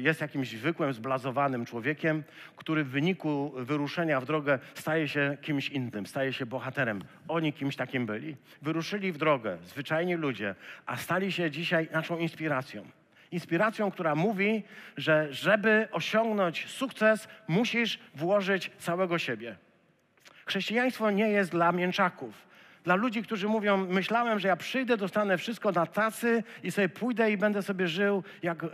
jest 0.00 0.20
jakimś 0.20 0.50
zwykłym, 0.50 0.92
zblazowanym 0.92 1.64
człowiekiem, 1.64 2.22
który 2.56 2.84
w 2.84 2.88
wyniku 2.88 3.52
wyruszenia 3.56 4.20
w 4.20 4.26
drogę 4.26 4.58
staje 4.74 5.08
się 5.08 5.36
kimś 5.42 5.68
innym, 5.68 6.06
staje 6.06 6.32
się 6.32 6.46
bohaterem. 6.46 7.02
Oni 7.28 7.52
kimś 7.52 7.76
takim 7.76 8.06
byli. 8.06 8.36
Wyruszyli 8.62 9.12
w 9.12 9.18
drogę, 9.18 9.58
zwyczajni 9.64 10.14
ludzie, 10.14 10.54
a 10.86 10.96
stali 10.96 11.32
się 11.32 11.50
dzisiaj 11.50 11.88
naszą 11.92 12.18
inspiracją. 12.18 12.84
Inspiracją, 13.32 13.90
która 13.90 14.14
mówi, 14.14 14.62
że 14.96 15.28
żeby 15.30 15.88
osiągnąć 15.92 16.66
sukces, 16.66 17.28
musisz 17.48 17.98
włożyć 18.14 18.70
całego 18.78 19.18
siebie. 19.18 19.56
Chrześcijaństwo 20.46 21.10
nie 21.10 21.28
jest 21.28 21.50
dla 21.50 21.72
mięczaków. 21.72 22.47
Dla 22.88 22.94
ludzi, 22.94 23.22
którzy 23.22 23.48
mówią, 23.48 23.76
myślałem, 23.76 24.38
że 24.38 24.48
ja 24.48 24.56
przyjdę, 24.56 24.96
dostanę 24.96 25.38
wszystko 25.38 25.72
na 25.72 25.86
tacy 25.86 26.42
i 26.62 26.70
sobie 26.70 26.88
pójdę 26.88 27.32
i 27.32 27.36
będę 27.36 27.62
sobie 27.62 27.88
żył 27.88 28.24
jak 28.42 28.64
e, 28.64 28.68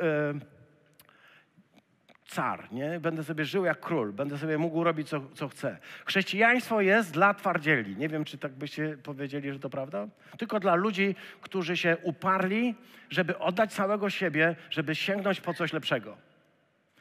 car, 2.26 2.72
nie? 2.72 3.00
Będę 3.00 3.24
sobie 3.24 3.44
żył 3.44 3.64
jak 3.64 3.80
król, 3.80 4.12
będę 4.12 4.38
sobie 4.38 4.58
mógł 4.58 4.84
robić, 4.84 5.08
co, 5.08 5.20
co 5.34 5.48
chcę. 5.48 5.78
Chrześcijaństwo 6.06 6.80
jest 6.80 7.12
dla 7.12 7.34
twardzieli. 7.34 7.96
Nie 7.96 8.08
wiem, 8.08 8.24
czy 8.24 8.38
tak 8.38 8.52
byście 8.52 8.96
powiedzieli, 9.02 9.52
że 9.52 9.58
to 9.58 9.70
prawda? 9.70 10.08
Tylko 10.38 10.60
dla 10.60 10.74
ludzi, 10.74 11.14
którzy 11.40 11.76
się 11.76 11.96
uparli, 12.02 12.74
żeby 13.10 13.38
oddać 13.38 13.72
całego 13.72 14.10
siebie, 14.10 14.56
żeby 14.70 14.94
sięgnąć 14.94 15.40
po 15.40 15.54
coś 15.54 15.72
lepszego. 15.72 16.16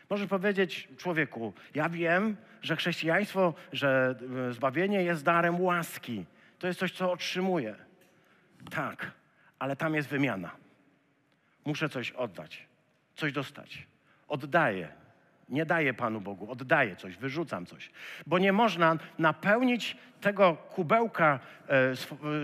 Możesz 0.10 0.28
powiedzieć 0.28 0.88
człowieku, 0.98 1.54
ja 1.76 1.90
wiem, 1.90 2.36
że 2.62 2.76
chrześcijaństwo, 2.76 3.54
że 3.74 4.16
e, 4.50 4.54
zbawienie 4.54 5.04
jest 5.04 5.24
darem 5.24 5.62
łaski. 5.62 6.26
To 6.64 6.68
jest 6.68 6.80
coś, 6.80 6.92
co 6.92 7.12
otrzymuję. 7.12 7.76
Tak, 8.72 9.12
ale 9.60 9.76
tam 9.76 9.96
jest 9.96 10.10
wymiana. 10.10 10.52
Muszę 11.66 11.90
coś 11.90 12.12
oddać, 12.12 12.68
coś 13.16 13.34
dostać. 13.34 13.88
Oddaję. 14.28 14.88
Nie 15.50 15.66
daję 15.66 15.94
Panu 15.94 16.22
Bogu, 16.22 16.52
oddaję 16.52 16.96
coś, 16.96 17.18
wyrzucam 17.18 17.66
coś. 17.66 17.92
Bo 18.28 18.40
nie 18.40 18.54
można 18.54 18.98
napełnić 19.20 19.98
tego 20.22 20.56
kubełka 20.56 21.40
e, 21.70 21.94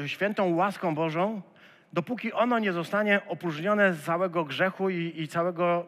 e, 0.03 0.09
świętą 0.09 0.55
łaską 0.55 0.95
Bożą, 0.95 1.41
dopóki 1.93 2.33
ono 2.33 2.59
nie 2.59 2.73
zostanie 2.73 3.21
opróżnione 3.27 3.93
z 3.93 4.03
całego 4.03 4.45
grzechu 4.45 4.89
i, 4.89 5.13
i 5.21 5.27
całego 5.27 5.87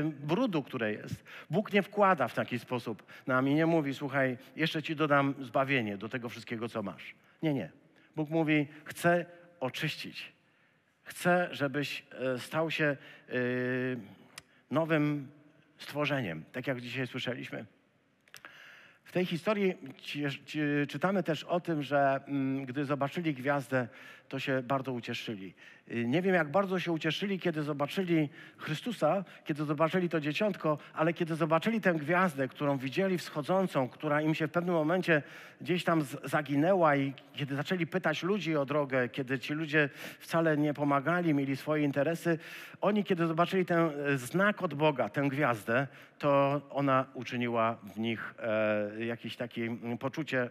y, 0.00 0.04
brudu, 0.04 0.62
które 0.62 0.92
jest. 0.92 1.24
Bóg 1.50 1.72
nie 1.72 1.82
wkłada 1.82 2.28
w 2.28 2.34
taki 2.34 2.58
sposób 2.58 3.02
nam 3.26 3.48
i 3.48 3.54
nie 3.54 3.66
mówi, 3.66 3.94
słuchaj, 3.94 4.38
jeszcze 4.56 4.82
ci 4.82 4.96
dodam 4.96 5.34
zbawienie 5.40 5.96
do 5.98 6.08
tego 6.08 6.28
wszystkiego, 6.28 6.68
co 6.68 6.82
masz. 6.82 7.14
Nie, 7.42 7.54
nie. 7.54 7.70
Bóg 8.16 8.30
mówi, 8.30 8.66
chcę 8.84 9.26
oczyścić. 9.60 10.32
Chcę, 11.02 11.48
żebyś 11.50 12.04
e, 12.12 12.38
stał 12.38 12.70
się 12.70 12.96
y, 13.30 13.98
nowym 14.70 15.28
stworzeniem, 15.78 16.44
tak 16.52 16.66
jak 16.66 16.80
dzisiaj 16.80 17.06
słyszeliśmy. 17.06 17.64
W 19.04 19.12
tej 19.12 19.26
historii 19.26 19.74
czytamy 20.88 21.22
też 21.22 21.44
o 21.44 21.60
tym, 21.60 21.82
że 21.82 22.20
mm, 22.26 22.66
gdy 22.66 22.84
zobaczyli 22.84 23.34
gwiazdę, 23.34 23.88
to 24.28 24.38
się 24.38 24.62
bardzo 24.62 24.92
ucieszyli. 24.92 25.54
Y, 25.90 26.04
nie 26.06 26.22
wiem, 26.22 26.34
jak 26.34 26.50
bardzo 26.50 26.80
się 26.80 26.92
ucieszyli, 26.92 27.40
kiedy 27.40 27.62
zobaczyli 27.62 28.28
Chrystusa, 28.56 29.24
kiedy 29.44 29.64
zobaczyli 29.64 30.08
to 30.08 30.20
dzieciątko, 30.20 30.78
ale 30.94 31.12
kiedy 31.12 31.34
zobaczyli 31.34 31.80
tę 31.80 31.94
gwiazdę, 31.94 32.48
którą 32.48 32.78
widzieli 32.78 33.18
wschodzącą, 33.18 33.88
która 33.88 34.22
im 34.22 34.34
się 34.34 34.48
w 34.48 34.50
pewnym 34.50 34.74
momencie 34.74 35.22
gdzieś 35.60 35.84
tam 35.84 36.02
zaginęła 36.24 36.96
i 36.96 37.12
kiedy 37.32 37.56
zaczęli 37.56 37.86
pytać 37.86 38.22
ludzi 38.22 38.56
o 38.56 38.66
drogę, 38.66 39.08
kiedy 39.08 39.38
ci 39.38 39.54
ludzie 39.54 39.88
wcale 40.18 40.56
nie 40.56 40.74
pomagali, 40.74 41.34
mieli 41.34 41.56
swoje 41.56 41.84
interesy, 41.84 42.38
oni 42.80 43.04
kiedy 43.04 43.26
zobaczyli 43.26 43.64
ten 43.64 43.78
e, 43.78 44.18
znak 44.18 44.62
od 44.62 44.74
Boga, 44.74 45.08
tę 45.08 45.22
gwiazdę, 45.28 45.86
to 46.18 46.60
ona 46.70 47.06
uczyniła 47.14 47.78
w 47.94 47.98
nich 48.00 48.34
e, 48.38 49.04
jakieś 49.04 49.36
takie 49.36 49.62
mm, 49.62 49.98
poczucie 49.98 50.50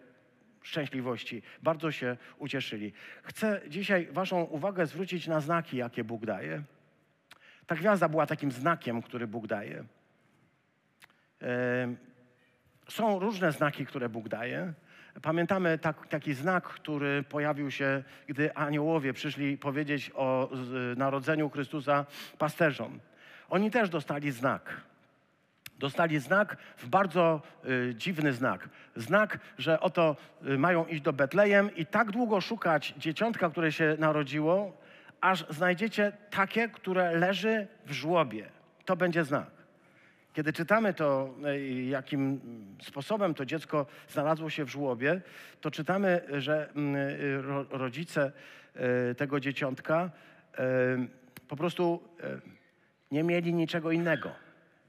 szczęśliwości. 0.67 1.41
Bardzo 1.63 1.91
się 1.91 2.17
ucieszyli. 2.37 2.93
Chcę 3.23 3.61
dzisiaj 3.67 4.07
Waszą 4.11 4.43
uwagę 4.43 4.85
zwrócić 4.85 5.27
na 5.27 5.41
znaki, 5.41 5.77
jakie 5.77 6.03
Bóg 6.03 6.25
daje. 6.25 6.63
Ta 7.67 7.75
gwiazda 7.75 8.09
była 8.09 8.25
takim 8.25 8.51
znakiem, 8.51 9.01
który 9.01 9.27
Bóg 9.27 9.47
daje. 9.47 9.83
Są 12.89 13.19
różne 13.19 13.51
znaki, 13.51 13.85
które 13.85 14.09
Bóg 14.09 14.29
daje. 14.29 14.73
Pamiętamy 15.21 15.77
tak, 15.77 16.07
taki 16.07 16.33
znak, 16.33 16.63
który 16.63 17.23
pojawił 17.23 17.71
się, 17.71 18.03
gdy 18.27 18.55
aniołowie 18.55 19.13
przyszli 19.13 19.57
powiedzieć 19.57 20.11
o 20.15 20.49
narodzeniu 20.97 21.49
Chrystusa 21.49 22.05
pasterzom. 22.37 22.99
Oni 23.49 23.71
też 23.71 23.89
dostali 23.89 24.31
znak. 24.31 24.86
Dostali 25.79 26.19
znak, 26.19 26.57
w 26.77 26.87
bardzo 26.87 27.41
y, 27.65 27.95
dziwny 27.95 28.33
znak. 28.33 28.69
Znak, 28.95 29.39
że 29.57 29.79
oto 29.79 30.15
y, 30.47 30.57
mają 30.57 30.85
iść 30.85 31.01
do 31.01 31.13
Betlejem 31.13 31.75
i 31.75 31.85
tak 31.85 32.11
długo 32.11 32.41
szukać 32.41 32.93
dzieciątka, 32.97 33.49
które 33.49 33.71
się 33.71 33.95
narodziło, 33.99 34.77
aż 35.21 35.45
znajdziecie 35.49 36.11
takie, 36.29 36.69
które 36.69 37.11
leży 37.15 37.67
w 37.85 37.91
żłobie. 37.91 38.49
To 38.85 38.95
będzie 38.95 39.23
znak. 39.23 39.57
Kiedy 40.33 40.53
czytamy 40.53 40.93
to, 40.93 41.33
y, 41.47 41.83
jakim 41.83 42.39
sposobem 42.81 43.33
to 43.33 43.45
dziecko 43.45 43.85
znalazło 44.09 44.49
się 44.49 44.65
w 44.65 44.69
żłobie, 44.69 45.21
to 45.61 45.71
czytamy, 45.71 46.21
że 46.37 46.69
mm, 46.69 46.95
y, 46.95 47.41
ro, 47.41 47.65
rodzice 47.69 48.31
y, 49.11 49.15
tego 49.15 49.39
dzieciątka 49.39 50.09
po 51.47 51.55
prostu 51.55 52.03
nie 53.11 53.23
mieli 53.23 53.53
niczego 53.53 53.91
innego 53.91 54.46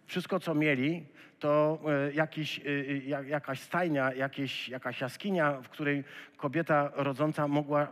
wszystko, 0.08 0.40
co 0.40 0.54
mieli, 0.54 1.06
to 1.38 1.78
e, 2.08 2.12
jakiś, 2.12 2.60
e, 2.66 3.22
jakaś 3.24 3.60
stajnia, 3.60 4.14
jakieś, 4.14 4.68
jakaś 4.68 5.00
jaskinia, 5.00 5.52
w 5.62 5.68
której 5.68 6.04
kobieta 6.36 6.92
rodząca 6.94 7.48
mogła 7.48 7.82
e, 7.82 7.88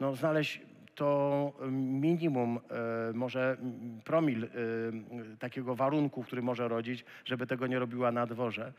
no, 0.00 0.16
znaleźć 0.16 0.60
to 0.94 1.52
minimum, 1.70 2.60
może 3.14 3.56
promil 4.04 4.48
takiego 5.38 5.74
warunku, 5.74 6.22
który 6.22 6.42
może 6.42 6.68
rodzić, 6.68 7.04
żeby 7.24 7.46
tego 7.46 7.66
nie 7.66 7.78
robiła 7.78 8.12
na 8.12 8.26
dworze. 8.26 8.72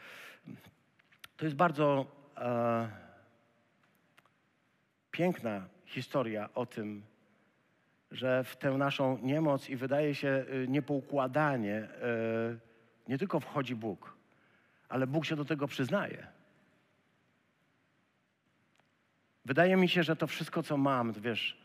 To 1.38 1.46
jest 1.46 1.56
bardzo 1.56 2.06
e, 2.38 2.89
piękna 5.12 5.65
historia 5.86 6.50
o 6.56 6.65
tym, 6.65 7.04
że 8.13 8.43
w 8.43 8.56
tę 8.56 8.71
naszą 8.71 9.17
niemoc 9.21 9.69
i 9.69 9.76
wydaje 9.76 10.15
się 10.15 10.45
y, 10.54 10.67
niepoukładanie 10.67 11.78
y, 11.78 12.60
nie 13.08 13.17
tylko 13.17 13.39
wchodzi 13.39 13.76
Bóg, 13.76 14.17
ale 14.89 15.08
Bóg 15.08 15.26
się 15.26 15.36
do 15.36 15.45
tego 15.45 15.67
przyznaje. 15.67 16.28
Wydaje 19.45 19.76
mi 19.76 19.89
się, 19.89 20.04
że 20.04 20.15
to 20.15 20.28
wszystko, 20.28 20.63
co 20.63 20.78
mam, 20.78 21.13
wiesz, 21.13 21.63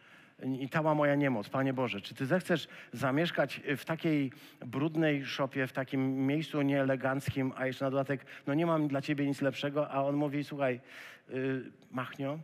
i 0.60 0.68
cała 0.68 0.94
moja 0.94 1.14
niemoc, 1.14 1.48
Panie 1.48 1.72
Boże, 1.72 2.00
czy 2.00 2.14
Ty 2.14 2.26
zechcesz 2.26 2.68
zamieszkać 2.92 3.60
w 3.76 3.84
takiej 3.84 4.32
brudnej 4.66 5.24
szopie, 5.24 5.66
w 5.66 5.72
takim 5.72 6.26
miejscu 6.26 6.62
nieeleganckim, 6.62 7.52
a 7.56 7.66
jeszcze 7.66 7.84
na 7.84 7.90
dodatek, 7.90 8.26
no 8.46 8.54
nie 8.54 8.66
mam 8.66 8.88
dla 8.88 9.02
Ciebie 9.02 9.26
nic 9.26 9.40
lepszego, 9.40 9.90
a 9.90 10.02
on 10.02 10.16
mówi, 10.16 10.44
słuchaj, 10.44 10.80
yy, 11.28 11.72
Machnio, 11.90 12.38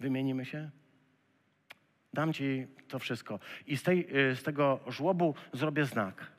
wymienimy 0.00 0.44
się? 0.44 0.70
Dam 2.12 2.32
ci 2.32 2.66
to 2.88 2.98
wszystko. 2.98 3.38
I 3.66 3.76
z, 3.76 3.82
tej, 3.82 4.16
y, 4.30 4.36
z 4.36 4.42
tego 4.42 4.80
żłobu 4.86 5.34
zrobię 5.52 5.84
znak. 5.84 6.36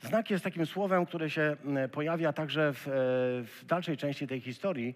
Znak 0.00 0.30
jest 0.30 0.44
takim 0.44 0.66
słowem, 0.66 1.06
które 1.06 1.30
się 1.30 1.56
mm, 1.64 1.90
pojawia 1.90 2.32
także 2.32 2.72
w, 2.72 2.88
e, 2.88 2.90
w, 3.44 3.64
dalszej 3.66 3.96
części 3.96 4.26
tej 4.26 4.40
historii, 4.40 4.88
e, 4.88 4.94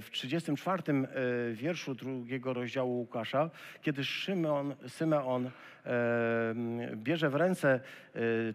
w 0.00 0.08
34 0.10 0.82
e, 0.92 1.52
wierszu 1.52 1.94
drugiego 1.94 2.52
rozdziału 2.52 2.98
Łukasza, 2.98 3.50
kiedy 3.82 4.04
Szymon, 4.04 4.74
Symeon 4.88 5.50
bierze 6.94 7.30
w 7.30 7.34
ręce 7.34 7.80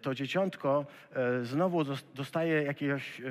to 0.01 0.15
dzieciątko, 0.15 0.85
znowu 1.41 1.83
dostaje 2.15 2.63
jakiegoś, 2.63 3.21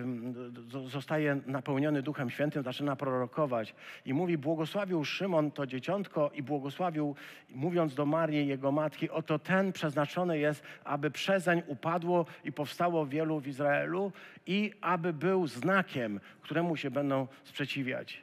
zostaje 0.87 1.41
napełniony 1.47 2.03
Duchem 2.03 2.31
Świętym, 2.31 2.63
zaczyna 2.63 2.97
prorokować 2.97 3.75
i 4.07 4.15
mówi, 4.15 4.39
błogosławił 4.39 5.05
Szymon 5.05 5.51
to 5.51 5.67
dzieciątko 5.67 6.31
i 6.35 6.43
błogosławił, 6.43 7.17
mówiąc 7.51 7.95
do 7.95 8.07
Marii, 8.07 8.49
jego 8.49 8.73
matki, 8.73 9.11
oto 9.11 9.39
ten 9.39 9.73
przeznaczony 9.73 10.39
jest, 10.39 10.63
aby 10.85 11.11
przezeń 11.11 11.63
upadło 11.67 12.27
i 12.45 12.53
powstało 12.53 13.07
wielu 13.07 13.41
w 13.41 13.47
Izraelu 13.47 14.13
i 14.47 14.73
aby 14.81 15.13
był 15.13 15.47
znakiem, 15.47 16.21
któremu 16.41 16.77
się 16.77 16.91
będą 16.91 17.27
sprzeciwiać. 17.45 18.23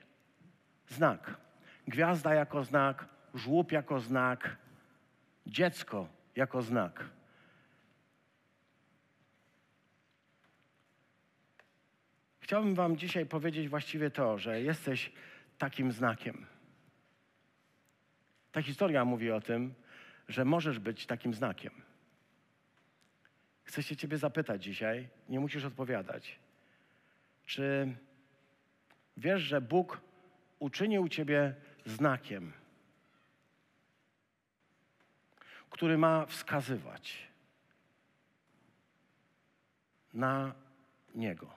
Znak. 0.87 1.37
Gwiazda 1.87 2.33
jako 2.33 2.63
znak, 2.63 3.05
żłób 3.33 3.71
jako 3.71 3.99
znak, 3.99 4.57
dziecko 5.45 6.07
jako 6.35 6.61
znak. 6.61 7.09
Chciałbym 12.39 12.75
Wam 12.75 12.97
dzisiaj 12.97 13.25
powiedzieć 13.25 13.69
właściwie 13.69 14.09
to, 14.09 14.37
że 14.37 14.61
jesteś 14.61 15.11
takim 15.57 15.91
znakiem. 15.91 16.45
Ta 18.51 18.61
historia 18.61 19.05
mówi 19.05 19.31
o 19.31 19.41
tym, 19.41 19.73
że 20.27 20.45
możesz 20.45 20.79
być 20.79 21.05
takim 21.05 21.33
znakiem. 21.33 21.71
Chcę 23.63 23.83
się 23.83 23.95
Ciebie 23.95 24.17
zapytać 24.17 24.63
dzisiaj, 24.63 25.09
nie 25.29 25.39
musisz 25.39 25.65
odpowiadać. 25.65 26.39
Czy 27.45 27.95
wiesz, 29.17 29.41
że 29.41 29.61
Bóg 29.61 30.01
uczynił 30.59 31.07
Ciebie 31.07 31.55
znakiem, 31.85 32.53
który 35.71 35.97
ma 35.97 36.25
wskazywać 36.25 37.17
na 40.13 40.53
Niego? 41.15 41.53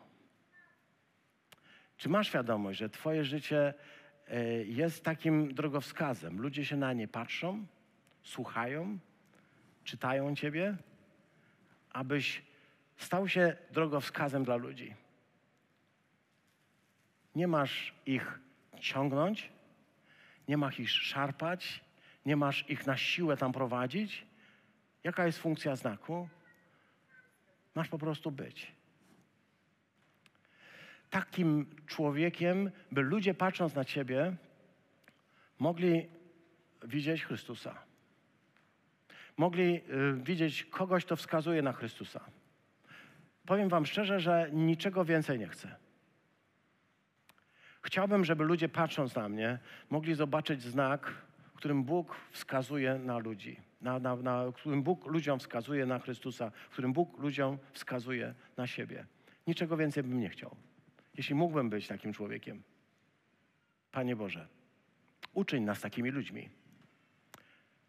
Czy 1.96 2.08
masz 2.08 2.26
świadomość, 2.26 2.78
że 2.78 2.88
Twoje 2.90 3.24
życie 3.24 3.74
e, 4.28 4.44
jest 4.64 5.04
takim 5.04 5.54
drogowskazem? 5.54 6.40
Ludzie 6.40 6.64
się 6.64 6.76
na 6.76 6.92
nie 6.92 7.08
patrzą, 7.08 7.66
słuchają, 8.22 8.98
czytają 9.84 10.36
Ciebie, 10.36 10.76
abyś 11.90 12.42
stał 12.96 13.28
się 13.28 13.56
drogowskazem 13.70 14.44
dla 14.44 14.56
ludzi. 14.56 14.94
Nie 17.34 17.48
masz 17.48 17.94
ich 18.06 18.38
ciągnąć, 18.80 19.52
nie 20.48 20.56
masz 20.56 20.80
ich 20.80 20.90
szarpać, 20.90 21.83
nie 22.26 22.36
masz 22.36 22.70
ich 22.70 22.86
na 22.86 22.96
siłę 22.96 23.36
tam 23.36 23.52
prowadzić. 23.52 24.26
Jaka 25.04 25.26
jest 25.26 25.38
funkcja 25.38 25.76
znaku? 25.76 26.28
Masz 27.74 27.88
po 27.88 27.98
prostu 27.98 28.30
być. 28.30 28.72
Takim 31.10 31.66
człowiekiem, 31.86 32.70
by 32.92 33.02
ludzie 33.02 33.34
patrząc 33.34 33.74
na 33.74 33.84
ciebie, 33.84 34.36
mogli 35.58 36.08
widzieć 36.82 37.24
Chrystusa. 37.24 37.78
Mogli 39.36 39.76
y, 39.76 39.82
widzieć 40.22 40.64
kogoś, 40.64 41.04
kto 41.04 41.16
wskazuje 41.16 41.62
na 41.62 41.72
Chrystusa. 41.72 42.20
Powiem 43.46 43.68
Wam 43.68 43.86
szczerze, 43.86 44.20
że 44.20 44.50
niczego 44.52 45.04
więcej 45.04 45.38
nie 45.38 45.48
chcę. 45.48 45.76
Chciałbym, 47.82 48.24
żeby 48.24 48.44
ludzie 48.44 48.68
patrząc 48.68 49.14
na 49.14 49.28
mnie, 49.28 49.58
mogli 49.90 50.14
zobaczyć 50.14 50.62
znak, 50.62 51.14
w 51.54 51.56
którym 51.56 51.84
Bóg 51.84 52.16
wskazuje 52.30 52.98
na 52.98 53.18
ludzi, 53.18 53.60
na, 53.80 53.98
na, 53.98 54.16
na, 54.16 54.50
w 54.50 54.52
którym 54.52 54.82
Bóg 54.82 55.06
ludziom 55.06 55.38
wskazuje 55.38 55.86
na 55.86 55.98
Chrystusa, 55.98 56.50
w 56.50 56.72
którym 56.72 56.92
Bóg 56.92 57.18
ludziom 57.18 57.58
wskazuje 57.72 58.34
na 58.56 58.66
siebie. 58.66 59.06
Niczego 59.46 59.76
więcej 59.76 60.02
bym 60.02 60.20
nie 60.20 60.28
chciał. 60.28 60.56
Jeśli 61.14 61.34
mógłbym 61.34 61.70
być 61.70 61.86
takim 61.86 62.12
człowiekiem. 62.12 62.62
Panie 63.92 64.16
Boże, 64.16 64.46
uczyń 65.34 65.64
nas 65.64 65.80
takimi 65.80 66.10
ludźmi. 66.10 66.48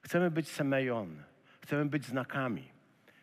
Chcemy 0.02 0.32
być 0.32 0.50
semejon, 0.50 1.24
chcemy 1.62 1.86
być 1.86 2.06
znakami. 2.06 2.64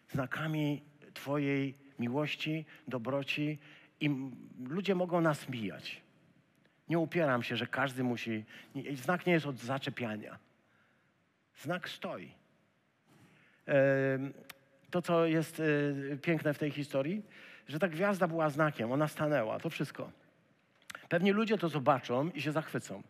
Znakami 0.09 0.83
Twojej 1.15 1.75
miłości, 1.99 2.65
dobroci 2.89 3.59
i 4.01 4.31
ludzie 4.69 4.95
mogą 4.95 5.21
nas 5.21 5.49
mijać. 5.49 6.03
Nie 6.89 6.99
upieram 6.99 7.43
się, 7.43 7.57
że 7.57 7.67
każdy 7.67 8.05
musi. 8.05 8.45
Znak 8.95 9.27
nie 9.27 9.33
jest 9.33 9.47
od 9.47 9.59
zaczepiania. 9.59 10.39
Znak 11.57 11.89
stoi. 11.89 12.35
To, 14.91 15.03
co 15.03 15.27
jest 15.27 15.63
e, 16.13 16.17
piękne 16.17 16.55
w 16.55 16.59
tej 16.59 16.71
historii, 16.71 17.23
że 17.69 17.79
ta 17.79 17.89
gwiazda 17.89 18.29
była 18.29 18.51
znakiem, 18.51 18.93
ona 18.93 19.09
stanęła, 19.09 19.61
to 19.61 19.71
wszystko. 19.71 20.11
Pewnie 21.09 21.33
ludzie 21.33 21.59
to 21.59 21.69
zobaczą 21.69 22.31
i 22.31 22.43
się 22.43 22.53
zachwycą. 22.53 23.03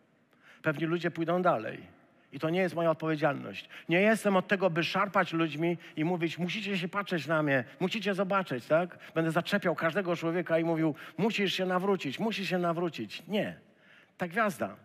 Pewnie 0.61 0.87
ludzie 0.87 1.11
pójdą 1.11 1.41
dalej. 1.41 1.87
I 2.33 2.39
to 2.39 2.49
nie 2.49 2.59
jest 2.59 2.75
moja 2.75 2.91
odpowiedzialność. 2.91 3.69
Nie 3.89 4.01
jestem 4.01 4.35
od 4.35 4.47
tego, 4.47 4.69
by 4.69 4.83
szarpać 4.83 5.33
ludźmi 5.33 5.77
i 5.95 6.05
mówić, 6.05 6.37
musicie 6.37 6.77
się 6.77 6.87
patrzeć 6.87 7.27
na 7.27 7.43
mnie, 7.43 7.63
musicie 7.79 8.13
zobaczyć, 8.13 8.65
tak? 8.65 8.97
Będę 9.15 9.31
zaczepiał 9.31 9.75
każdego 9.75 10.15
człowieka 10.15 10.59
i 10.59 10.63
mówił, 10.63 10.95
musisz 11.17 11.53
się 11.53 11.65
nawrócić, 11.65 12.19
musisz 12.19 12.49
się 12.49 12.57
nawrócić. 12.57 13.23
Nie. 13.27 13.59
Ta 14.17 14.27
gwiazda, 14.27 14.75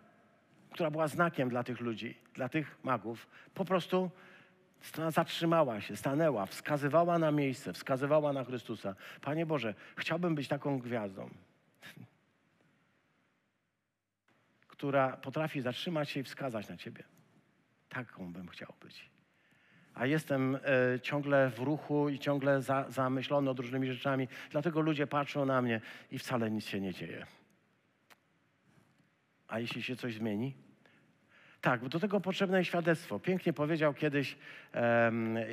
która 0.71 0.91
była 0.91 1.07
znakiem 1.07 1.49
dla 1.49 1.63
tych 1.63 1.79
ludzi, 1.79 2.17
dla 2.33 2.49
tych 2.49 2.77
magów, 2.83 3.27
po 3.53 3.65
prostu 3.65 4.11
zatrzymała 5.09 5.81
się, 5.81 5.95
stanęła, 5.95 6.45
wskazywała 6.45 7.19
na 7.19 7.31
miejsce, 7.31 7.73
wskazywała 7.73 8.33
na 8.33 8.43
Chrystusa. 8.43 8.95
Panie 9.21 9.45
Boże, 9.45 9.73
chciałbym 9.97 10.35
być 10.35 10.47
taką 10.47 10.79
gwiazdą, 10.79 11.29
która 14.67 15.17
potrafi 15.17 15.61
zatrzymać 15.61 16.09
się 16.09 16.19
i 16.19 16.23
wskazać 16.23 16.69
na 16.69 16.77
Ciebie. 16.77 17.18
Taką 17.89 18.33
bym 18.33 18.47
chciał 18.47 18.73
być. 18.81 19.09
A 19.93 20.05
jestem 20.05 20.55
e, 20.55 20.99
ciągle 20.99 21.49
w 21.49 21.59
ruchu 21.59 22.09
i 22.09 22.19
ciągle 22.19 22.61
za, 22.61 22.85
zamyślony 22.89 23.45
nad 23.45 23.59
różnymi 23.59 23.87
rzeczami, 23.87 24.27
dlatego 24.51 24.81
ludzie 24.81 25.07
patrzą 25.07 25.45
na 25.45 25.61
mnie 25.61 25.81
i 26.11 26.19
wcale 26.19 26.51
nic 26.51 26.65
się 26.65 26.81
nie 26.81 26.93
dzieje. 26.93 27.25
A 29.47 29.59
jeśli 29.59 29.83
się 29.83 29.95
coś 29.95 30.13
zmieni? 30.13 30.53
Tak, 31.61 31.87
do 31.87 31.99
tego 31.99 32.21
potrzebne 32.21 32.57
jest 32.57 32.67
świadectwo. 32.67 33.19
Pięknie 33.19 33.53
powiedział 33.53 33.93
kiedyś 33.93 34.37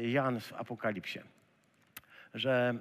Jan 0.03 0.41
w 0.41 0.53
Apokalipsie, 0.53 1.21
że 2.35 2.75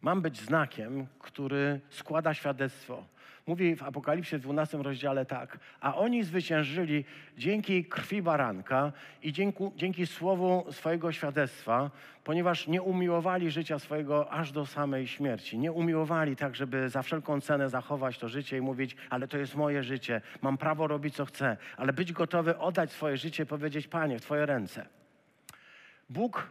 mam 0.00 0.22
być 0.22 0.40
znakiem, 0.40 1.06
który 1.18 1.80
składa 1.90 2.34
świadectwo 2.34 3.06
mówi 3.46 3.76
w 3.76 3.82
Apokalipsie 3.82 4.38
w 4.38 4.40
12 4.40 4.78
rozdziale 4.78 5.26
tak, 5.26 5.58
a 5.80 5.96
oni 5.96 6.24
zwyciężyli 6.24 7.04
dzięki 7.38 7.84
krwi 7.84 8.22
baranka 8.22 8.92
i 9.22 9.32
dzięki, 9.32 9.64
dzięki 9.76 10.06
słowu 10.06 10.66
swojego 10.72 11.12
świadectwa, 11.12 11.90
ponieważ 12.24 12.66
nie 12.66 12.82
umiłowali 12.82 13.50
życia 13.50 13.78
swojego 13.78 14.30
aż 14.30 14.52
do 14.52 14.66
samej 14.66 15.06
śmierci. 15.06 15.58
Nie 15.58 15.72
umiłowali 15.72 16.36
tak, 16.36 16.56
żeby 16.56 16.88
za 16.88 17.02
wszelką 17.02 17.40
cenę 17.40 17.70
zachować 17.70 18.18
to 18.18 18.28
życie 18.28 18.56
i 18.56 18.60
mówić, 18.60 18.96
ale 19.10 19.28
to 19.28 19.38
jest 19.38 19.54
moje 19.54 19.82
życie, 19.82 20.20
mam 20.42 20.58
prawo 20.58 20.86
robić 20.86 21.14
co 21.14 21.24
chcę, 21.24 21.56
ale 21.76 21.92
być 21.92 22.12
gotowy 22.12 22.58
oddać 22.58 22.92
swoje 22.92 23.16
życie 23.16 23.46
powiedzieć, 23.46 23.88
Panie, 23.88 24.18
w 24.18 24.22
Twoje 24.22 24.46
ręce. 24.46 24.86
Bóg 26.10 26.50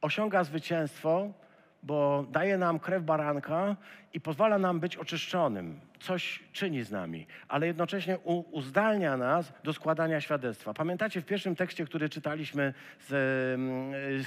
osiąga 0.00 0.44
zwycięstwo, 0.44 1.32
bo 1.82 2.26
daje 2.30 2.58
nam 2.58 2.78
krew 2.78 3.04
baranka 3.04 3.76
i 4.14 4.20
pozwala 4.20 4.58
nam 4.58 4.80
być 4.80 4.96
oczyszczonym. 4.96 5.80
Coś 6.00 6.42
czyni 6.52 6.82
z 6.82 6.90
nami, 6.90 7.26
ale 7.48 7.66
jednocześnie 7.66 8.18
uzdalnia 8.52 9.16
nas 9.16 9.52
do 9.64 9.72
składania 9.72 10.20
świadectwa. 10.20 10.74
Pamiętacie 10.74 11.20
w 11.20 11.24
pierwszym 11.24 11.56
tekście, 11.56 11.84
który 11.84 12.08
czytaliśmy 12.08 12.74
z, 13.00 13.08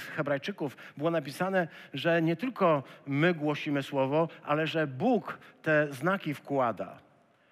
Hebrajczyków, 0.00 0.76
było 0.96 1.10
napisane, 1.10 1.68
że 1.94 2.22
nie 2.22 2.36
tylko 2.36 2.82
my 3.06 3.34
głosimy 3.34 3.82
słowo, 3.82 4.28
ale 4.44 4.66
że 4.66 4.86
Bóg 4.86 5.38
te 5.62 5.92
znaki 5.92 6.34
wkłada. 6.34 7.03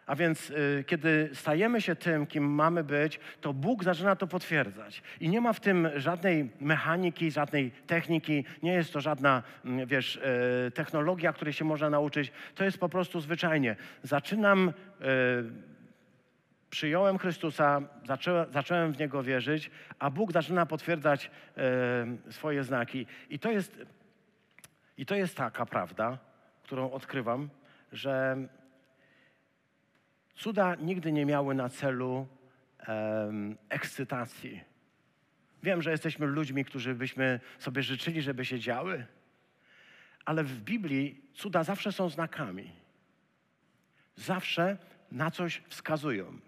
A 0.07 0.17
więc 0.17 0.51
y, 0.51 0.85
kiedy 0.87 1.31
stajemy 1.35 1.81
się 1.81 1.97
tym, 1.97 2.27
kim 2.27 2.45
mamy 2.45 2.85
być, 2.85 3.21
to 3.41 3.53
Bóg 3.53 3.85
zaczyna 3.85 4.17
to 4.17 4.27
potwierdzać. 4.27 5.03
I 5.21 5.29
nie 5.29 5.41
ma 5.41 5.53
w 5.53 5.61
tym 5.61 5.89
żadnej 5.97 6.51
mechaniki, 6.61 7.31
żadnej 7.31 7.71
techniki, 7.71 8.45
nie 8.63 8.73
jest 8.73 8.93
to 8.93 9.01
żadna, 9.01 9.43
mm, 9.65 9.87
wiesz, 9.87 10.17
y, 10.17 10.71
technologia, 10.71 11.33
której 11.33 11.55
się 11.55 11.65
można 11.65 11.91
nauczyć. 11.91 12.33
To 12.55 12.65
jest 12.65 12.79
po 12.79 12.89
prostu 12.89 13.21
zwyczajnie. 13.21 13.77
Zaczynam, 14.03 14.69
y, 14.69 14.73
przyjąłem 16.71 17.19
Chrystusa, 17.19 17.81
zacząłem, 18.51 18.93
w 18.93 18.99
Niego 18.99 19.23
wierzyć, 19.23 19.71
a 19.99 20.11
Bóg 20.11 20.33
zaczyna 20.33 20.67
potwierdzać 20.67 21.31
swoje 22.31 22.65
znaki. 22.65 23.07
I 23.31 23.39
to 23.39 23.51
jest, 23.51 23.79
I 24.99 25.07
to 25.07 25.15
jest 25.15 25.37
taka 25.37 25.67
prawda, 25.67 26.19
którą 26.63 26.91
odkrywam, 26.91 27.49
że 27.93 28.37
Cuda 30.35 30.75
nigdy 30.75 31.13
nie 31.13 31.27
miały 31.27 31.55
na 31.55 31.69
celu 31.69 32.27
um, 32.89 33.57
ekscytacji. 33.69 34.61
Wiem, 35.63 35.83
że 35.83 35.91
jesteśmy 35.91 36.27
ludźmi, 36.27 36.65
którzy 36.65 36.95
byśmy 36.95 37.41
sobie 37.59 37.83
życzyli, 37.83 38.23
żeby 38.23 38.45
się 38.45 38.59
działy, 38.59 39.07
ale 40.25 40.45
w 40.45 40.61
Biblii 40.61 41.21
cuda 41.35 41.65
zawsze 41.65 41.93
są 41.93 42.09
znakami. 42.09 42.71
Zawsze 44.17 44.77
na 45.13 45.31
coś 45.31 45.63
wskazują. 45.69 46.39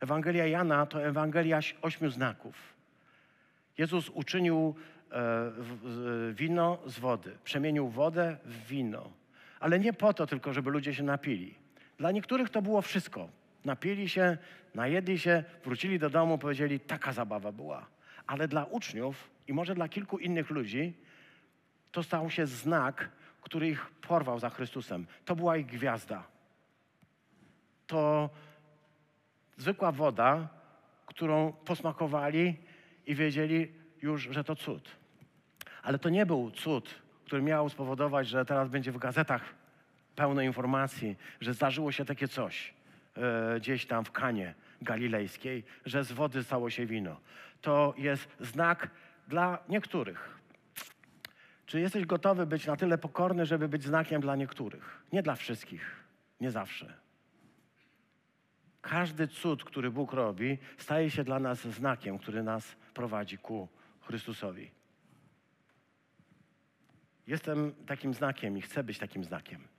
Ewangelia 0.00 0.46
Jana 0.46 0.86
to 0.86 1.04
Ewangelia 1.04 1.60
ośmiu 1.82 2.10
znaków. 2.10 2.74
Jezus 3.78 4.08
uczynił 4.08 4.74
e, 5.12 5.52
wino 6.32 6.78
z 6.86 6.98
wody, 6.98 7.38
przemienił 7.44 7.88
wodę 7.88 8.36
w 8.44 8.66
wino, 8.66 9.12
ale 9.60 9.78
nie 9.78 9.92
po 9.92 10.14
to 10.14 10.26
tylko, 10.26 10.52
żeby 10.52 10.70
ludzie 10.70 10.94
się 10.94 11.02
napili 11.02 11.54
dla 11.98 12.10
niektórych 12.10 12.50
to 12.50 12.62
było 12.62 12.82
wszystko. 12.82 13.28
Napili 13.64 14.08
się, 14.08 14.36
najedli 14.74 15.18
się, 15.18 15.44
wrócili 15.64 15.98
do 15.98 16.10
domu, 16.10 16.38
powiedzieli, 16.38 16.80
taka 16.80 17.12
zabawa 17.12 17.52
była. 17.52 17.86
Ale 18.26 18.48
dla 18.48 18.64
uczniów 18.64 19.30
i 19.48 19.52
może 19.52 19.74
dla 19.74 19.88
kilku 19.88 20.18
innych 20.18 20.50
ludzi 20.50 20.94
to 21.92 22.02
stał 22.02 22.30
się 22.30 22.46
znak, 22.46 23.10
który 23.42 23.68
ich 23.68 23.90
porwał 23.90 24.38
za 24.38 24.50
Chrystusem. 24.50 25.06
To 25.24 25.36
była 25.36 25.56
ich 25.56 25.66
gwiazda. 25.66 26.24
To 27.86 28.30
zwykła 29.56 29.92
woda, 29.92 30.48
którą 31.06 31.52
posmakowali 31.52 32.56
i 33.06 33.14
wiedzieli 33.14 33.72
już, 34.02 34.22
że 34.22 34.44
to 34.44 34.56
cud. 34.56 34.90
Ale 35.82 35.98
to 35.98 36.08
nie 36.08 36.26
był 36.26 36.50
cud, 36.50 36.94
który 37.24 37.42
miał 37.42 37.68
spowodować, 37.68 38.28
że 38.28 38.44
teraz 38.44 38.68
będzie 38.68 38.92
w 38.92 38.98
gazetach 38.98 39.57
pełno 40.18 40.42
informacji, 40.42 41.16
że 41.40 41.54
zdarzyło 41.54 41.92
się 41.92 42.04
takie 42.04 42.28
coś 42.28 42.74
e, 43.16 43.60
gdzieś 43.60 43.86
tam 43.86 44.04
w 44.04 44.12
Kanie 44.12 44.54
Galilejskiej, 44.82 45.64
że 45.86 46.04
z 46.04 46.12
wody 46.12 46.44
stało 46.44 46.70
się 46.70 46.86
wino. 46.86 47.20
To 47.60 47.94
jest 47.96 48.28
znak 48.40 48.90
dla 49.28 49.58
niektórych. 49.68 50.38
Czy 51.66 51.80
jesteś 51.80 52.06
gotowy 52.06 52.46
być 52.46 52.66
na 52.66 52.76
tyle 52.76 52.98
pokorny, 52.98 53.46
żeby 53.46 53.68
być 53.68 53.84
znakiem 53.84 54.20
dla 54.20 54.36
niektórych? 54.36 55.02
Nie 55.12 55.22
dla 55.22 55.34
wszystkich, 55.34 56.04
nie 56.40 56.50
zawsze. 56.50 56.94
Każdy 58.82 59.28
cud, 59.28 59.64
który 59.64 59.90
Bóg 59.90 60.12
robi, 60.12 60.58
staje 60.78 61.10
się 61.10 61.24
dla 61.24 61.38
nas 61.38 61.60
znakiem, 61.60 62.18
który 62.18 62.42
nas 62.42 62.76
prowadzi 62.94 63.38
ku 63.38 63.68
Chrystusowi. 64.00 64.70
Jestem 67.26 67.74
takim 67.86 68.14
znakiem 68.14 68.58
i 68.58 68.60
chcę 68.62 68.84
być 68.84 68.98
takim 68.98 69.24
znakiem. 69.24 69.77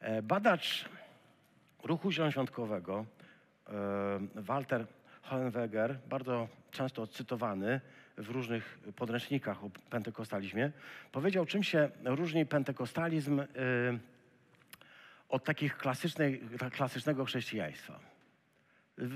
E, 0.00 0.22
Badacz 0.22 0.84
ruchu 1.84 2.12
zielonoświątkowego 2.12 3.04
e, 3.68 3.72
Walter 4.34 4.86
Hohenweger, 5.22 5.98
bardzo 6.08 6.48
często 6.70 7.06
cytowany 7.06 7.80
w 8.16 8.30
różnych 8.30 8.78
podręcznikach 8.96 9.64
o 9.64 9.70
pentekostalizmie, 9.90 10.72
powiedział, 11.12 11.46
czym 11.46 11.62
się 11.62 11.90
różni 12.04 12.46
pentekostalizm 12.46 13.40
e, 13.40 13.46
od 15.28 15.44
takich 15.44 15.76
klasycznego 16.70 17.24
chrześcijaństwa. 17.24 18.00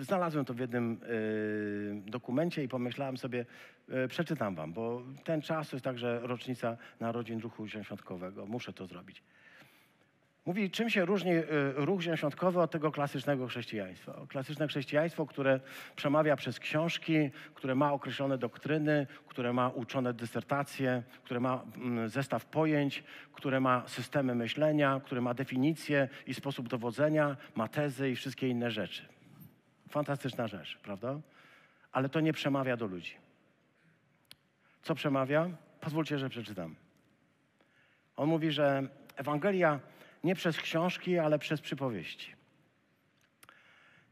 Znalazłem 0.00 0.44
to 0.44 0.54
w 0.54 0.58
jednym 0.58 1.00
y, 1.02 2.10
dokumencie 2.10 2.64
i 2.64 2.68
pomyślałem 2.68 3.16
sobie, 3.16 3.46
y, 4.04 4.08
przeczytam 4.08 4.54
wam, 4.54 4.72
bo 4.72 5.02
ten 5.24 5.42
czas 5.42 5.70
to 5.70 5.76
jest 5.76 5.84
także 5.84 6.20
rocznica 6.22 6.76
narodzin 7.00 7.40
ruchu 7.40 7.66
zielonoświątkowego. 7.66 8.46
Muszę 8.46 8.72
to 8.72 8.86
zrobić. 8.86 9.22
Mówi, 10.46 10.70
czym 10.70 10.90
się 10.90 11.04
różni 11.04 11.32
y, 11.32 11.44
ruch 11.74 12.00
zielonoświątkowy 12.00 12.60
od 12.60 12.70
tego 12.70 12.92
klasycznego 12.92 13.46
chrześcijaństwa. 13.46 14.20
Klasyczne 14.28 14.68
chrześcijaństwo, 14.68 15.26
które 15.26 15.60
przemawia 15.96 16.36
przez 16.36 16.58
książki, 16.58 17.30
które 17.54 17.74
ma 17.74 17.92
określone 17.92 18.38
doktryny, 18.38 19.06
które 19.28 19.52
ma 19.52 19.68
uczone 19.68 20.14
dysertacje, 20.14 21.02
które 21.24 21.40
ma 21.40 21.64
mm, 21.76 22.08
zestaw 22.08 22.46
pojęć, 22.46 23.04
które 23.32 23.60
ma 23.60 23.82
systemy 23.86 24.34
myślenia, 24.34 25.00
które 25.04 25.20
ma 25.20 25.34
definicje 25.34 26.08
i 26.26 26.34
sposób 26.34 26.68
dowodzenia, 26.68 27.36
ma 27.54 27.68
tezy 27.68 28.10
i 28.10 28.16
wszystkie 28.16 28.48
inne 28.48 28.70
rzeczy. 28.70 29.02
Fantastyczna 29.88 30.48
rzecz, 30.48 30.78
prawda? 30.82 31.20
Ale 31.92 32.08
to 32.08 32.20
nie 32.20 32.32
przemawia 32.32 32.76
do 32.76 32.86
ludzi. 32.86 33.14
Co 34.82 34.94
przemawia? 34.94 35.50
Pozwólcie, 35.80 36.18
że 36.18 36.28
przeczytam. 36.28 36.74
On 38.16 38.28
mówi, 38.28 38.50
że 38.50 38.88
Ewangelia 39.16 39.80
nie 40.24 40.34
przez 40.34 40.56
książki, 40.56 41.18
ale 41.18 41.38
przez 41.38 41.60
przypowieści. 41.60 42.34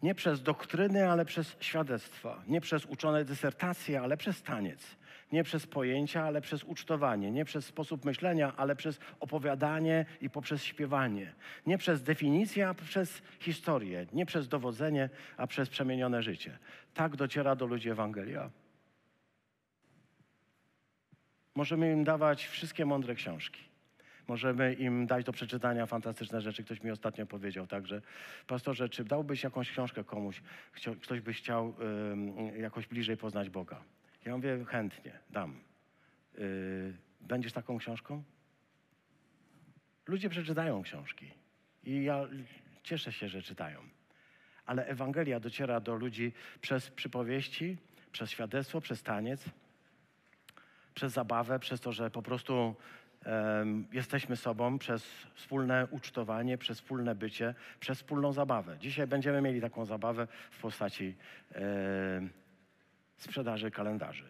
Nie 0.02 0.14
przez 0.14 0.42
doktryny, 0.42 1.10
ale 1.10 1.24
przez 1.24 1.56
świadectwa. 1.60 2.42
Nie 2.48 2.60
przez 2.60 2.86
uczone 2.86 3.24
dysertacje, 3.24 4.00
ale 4.00 4.16
przez 4.16 4.42
taniec. 4.42 4.96
Nie 5.32 5.44
przez 5.44 5.66
pojęcia, 5.66 6.24
ale 6.24 6.40
przez 6.40 6.64
ucztowanie. 6.64 7.30
Nie 7.30 7.44
przez 7.44 7.66
sposób 7.66 8.04
myślenia, 8.04 8.52
ale 8.56 8.76
przez 8.76 9.00
opowiadanie 9.20 10.06
i 10.20 10.30
poprzez 10.30 10.64
śpiewanie. 10.64 11.32
Nie 11.66 11.78
przez 11.78 12.02
definicję, 12.02 12.68
a 12.68 12.74
przez 12.74 13.22
historię. 13.40 14.06
Nie 14.12 14.26
przez 14.26 14.48
dowodzenie, 14.48 15.10
a 15.36 15.46
przez 15.46 15.68
przemienione 15.68 16.22
życie. 16.22 16.58
Tak 16.94 17.16
dociera 17.16 17.56
do 17.56 17.66
ludzi 17.66 17.90
Ewangelia. 17.90 18.50
Możemy 21.54 21.92
im 21.92 22.04
dawać 22.04 22.46
wszystkie 22.46 22.86
mądre 22.86 23.14
książki. 23.14 23.71
Możemy 24.32 24.74
im 24.74 25.06
dać 25.06 25.24
do 25.24 25.32
przeczytania 25.32 25.86
fantastyczne 25.86 26.40
rzeczy. 26.40 26.64
Ktoś 26.64 26.82
mi 26.82 26.90
ostatnio 26.90 27.26
powiedział 27.26 27.66
także, 27.66 28.02
pastorze, 28.46 28.88
czy 28.88 29.04
dałbyś 29.04 29.42
jakąś 29.42 29.70
książkę 29.70 30.04
komuś, 30.04 30.42
ktoś 31.02 31.20
by 31.20 31.32
chciał 31.32 31.74
y, 32.54 32.58
jakoś 32.58 32.86
bliżej 32.86 33.16
poznać 33.16 33.50
Boga? 33.50 33.82
Ja 34.24 34.36
mówię, 34.36 34.64
chętnie, 34.64 35.12
dam. 35.30 35.60
Y, 36.38 36.94
będziesz 37.20 37.52
taką 37.52 37.78
książką? 37.78 38.22
Ludzie 40.06 40.28
przeczytają 40.28 40.82
książki 40.82 41.30
i 41.84 42.04
ja 42.04 42.28
cieszę 42.82 43.12
się, 43.12 43.28
że 43.28 43.42
czytają. 43.42 43.80
Ale 44.66 44.86
Ewangelia 44.86 45.40
dociera 45.40 45.80
do 45.80 45.94
ludzi 45.94 46.32
przez 46.60 46.90
przypowieści, 46.90 47.76
przez 48.12 48.30
świadectwo, 48.30 48.80
przez 48.80 49.02
taniec, 49.02 49.44
przez 50.94 51.12
zabawę, 51.12 51.58
przez 51.58 51.80
to, 51.80 51.92
że 51.92 52.10
po 52.10 52.22
prostu 52.22 52.76
jesteśmy 53.92 54.36
sobą 54.36 54.78
przez 54.78 55.06
wspólne 55.34 55.86
ucztowanie, 55.90 56.58
przez 56.58 56.80
wspólne 56.80 57.14
bycie, 57.14 57.54
przez 57.80 57.98
wspólną 57.98 58.32
zabawę. 58.32 58.76
Dzisiaj 58.80 59.06
będziemy 59.06 59.42
mieli 59.42 59.60
taką 59.60 59.84
zabawę 59.84 60.26
w 60.50 60.60
postaci 60.60 61.14
sprzedaży 63.16 63.70
kalendarzy. 63.70 64.24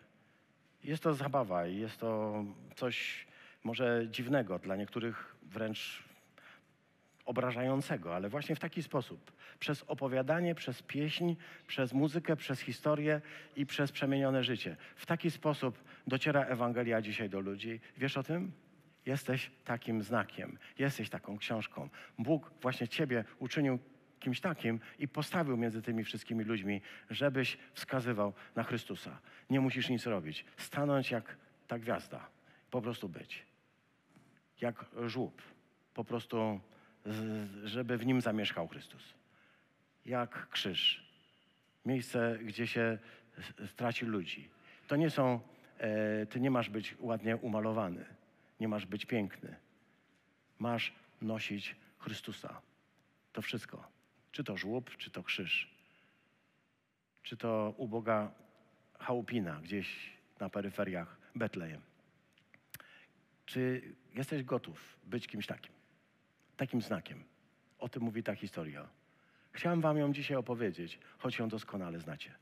Jest 0.84 1.02
to 1.02 1.14
zabawa 1.14 1.66
i 1.66 1.76
jest 1.76 2.00
to 2.00 2.44
coś 2.74 3.26
może 3.64 4.06
dziwnego, 4.10 4.58
dla 4.58 4.76
niektórych 4.76 5.36
wręcz 5.42 6.02
obrażającego, 7.24 8.14
ale 8.14 8.28
właśnie 8.28 8.56
w 8.56 8.60
taki 8.60 8.82
sposób. 8.82 9.32
Przez 9.58 9.82
opowiadanie, 9.82 10.54
przez 10.54 10.82
pieśń, 10.82 11.34
przez 11.66 11.92
muzykę, 11.92 12.36
przez 12.36 12.60
historię 12.60 13.20
i 13.56 13.66
przez 13.66 13.92
przemienione 13.92 14.44
życie. 14.44 14.76
W 14.96 15.06
taki 15.06 15.30
sposób 15.30 15.84
dociera 16.06 16.44
Ewangelia 16.44 17.02
dzisiaj 17.02 17.30
do 17.30 17.40
ludzi. 17.40 17.80
Wiesz 17.96 18.16
o 18.16 18.22
tym? 18.22 18.52
Jesteś 19.06 19.50
takim 19.64 20.02
znakiem, 20.02 20.58
jesteś 20.78 21.10
taką 21.10 21.38
książką. 21.38 21.88
Bóg 22.18 22.52
właśnie 22.60 22.88
Ciebie 22.88 23.24
uczynił 23.38 23.78
kimś 24.20 24.40
takim 24.40 24.80
i 24.98 25.08
postawił 25.08 25.56
między 25.56 25.82
tymi 25.82 26.04
wszystkimi 26.04 26.44
ludźmi, 26.44 26.80
żebyś 27.10 27.58
wskazywał 27.74 28.32
na 28.56 28.62
Chrystusa. 28.62 29.18
Nie 29.50 29.60
musisz 29.60 29.88
nic 29.88 30.06
robić. 30.06 30.44
Stanąć 30.56 31.10
jak 31.10 31.36
ta 31.68 31.78
gwiazda. 31.78 32.28
Po 32.70 32.82
prostu 32.82 33.08
być. 33.08 33.42
Jak 34.60 34.84
żłób. 35.06 35.42
Po 35.94 36.04
prostu, 36.04 36.60
żeby 37.64 37.98
w 37.98 38.06
nim 38.06 38.20
zamieszkał 38.20 38.68
Chrystus. 38.68 39.14
Jak 40.06 40.48
krzyż. 40.50 41.12
Miejsce, 41.86 42.38
gdzie 42.42 42.66
się 42.66 42.98
straci 43.66 44.06
ludzi. 44.06 44.48
To 44.88 44.96
nie 44.96 45.10
są, 45.10 45.40
e, 45.78 46.26
ty 46.26 46.40
nie 46.40 46.50
masz 46.50 46.70
być 46.70 46.96
ładnie 47.00 47.36
umalowany 47.36 48.04
nie 48.62 48.68
masz 48.68 48.86
być 48.86 49.06
piękny. 49.06 49.56
Masz 50.58 50.94
nosić 51.20 51.76
Chrystusa. 51.98 52.60
To 53.32 53.42
wszystko. 53.42 53.88
Czy 54.32 54.44
to 54.44 54.56
żłób, 54.56 54.96
czy 54.96 55.10
to 55.10 55.22
krzyż. 55.22 55.74
Czy 57.22 57.36
to 57.36 57.74
uboga 57.76 58.32
chałupina 58.98 59.60
gdzieś 59.60 60.16
na 60.40 60.50
peryferiach 60.50 61.16
Betlejem. 61.34 61.80
Czy 63.46 63.94
jesteś 64.14 64.42
gotów 64.42 64.98
być 65.04 65.26
kimś 65.26 65.46
takim? 65.46 65.72
Takim 66.56 66.82
znakiem. 66.82 67.24
O 67.78 67.88
tym 67.88 68.02
mówi 68.02 68.22
ta 68.22 68.34
historia. 68.34 68.88
Chciałem 69.52 69.80
wam 69.80 69.96
ją 69.96 70.12
dzisiaj 70.12 70.36
opowiedzieć, 70.36 70.98
choć 71.18 71.38
ją 71.38 71.48
doskonale 71.48 72.00
znacie. 72.00 72.34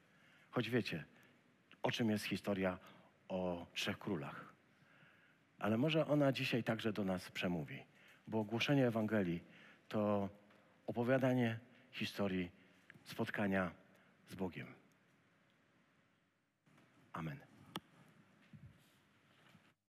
Choć 0.50 0.70
wiecie, 0.70 1.04
o 1.82 1.90
czym 1.90 2.10
jest 2.10 2.24
historia 2.24 2.78
o 3.28 3.66
trzech 3.74 3.98
królach 3.98 4.49
ale 5.60 5.78
może 5.78 6.06
ona 6.06 6.32
dzisiaj 6.32 6.64
także 6.64 6.92
do 6.92 7.04
nas 7.04 7.30
przemówi, 7.30 7.82
bo 8.26 8.44
głoszenie 8.44 8.86
Ewangelii 8.86 9.44
to 9.88 10.28
opowiadanie 10.86 11.58
historii 11.90 12.50
spotkania 13.04 13.70
z 14.28 14.34
Bogiem. 14.34 14.66
Amen. 17.12 17.49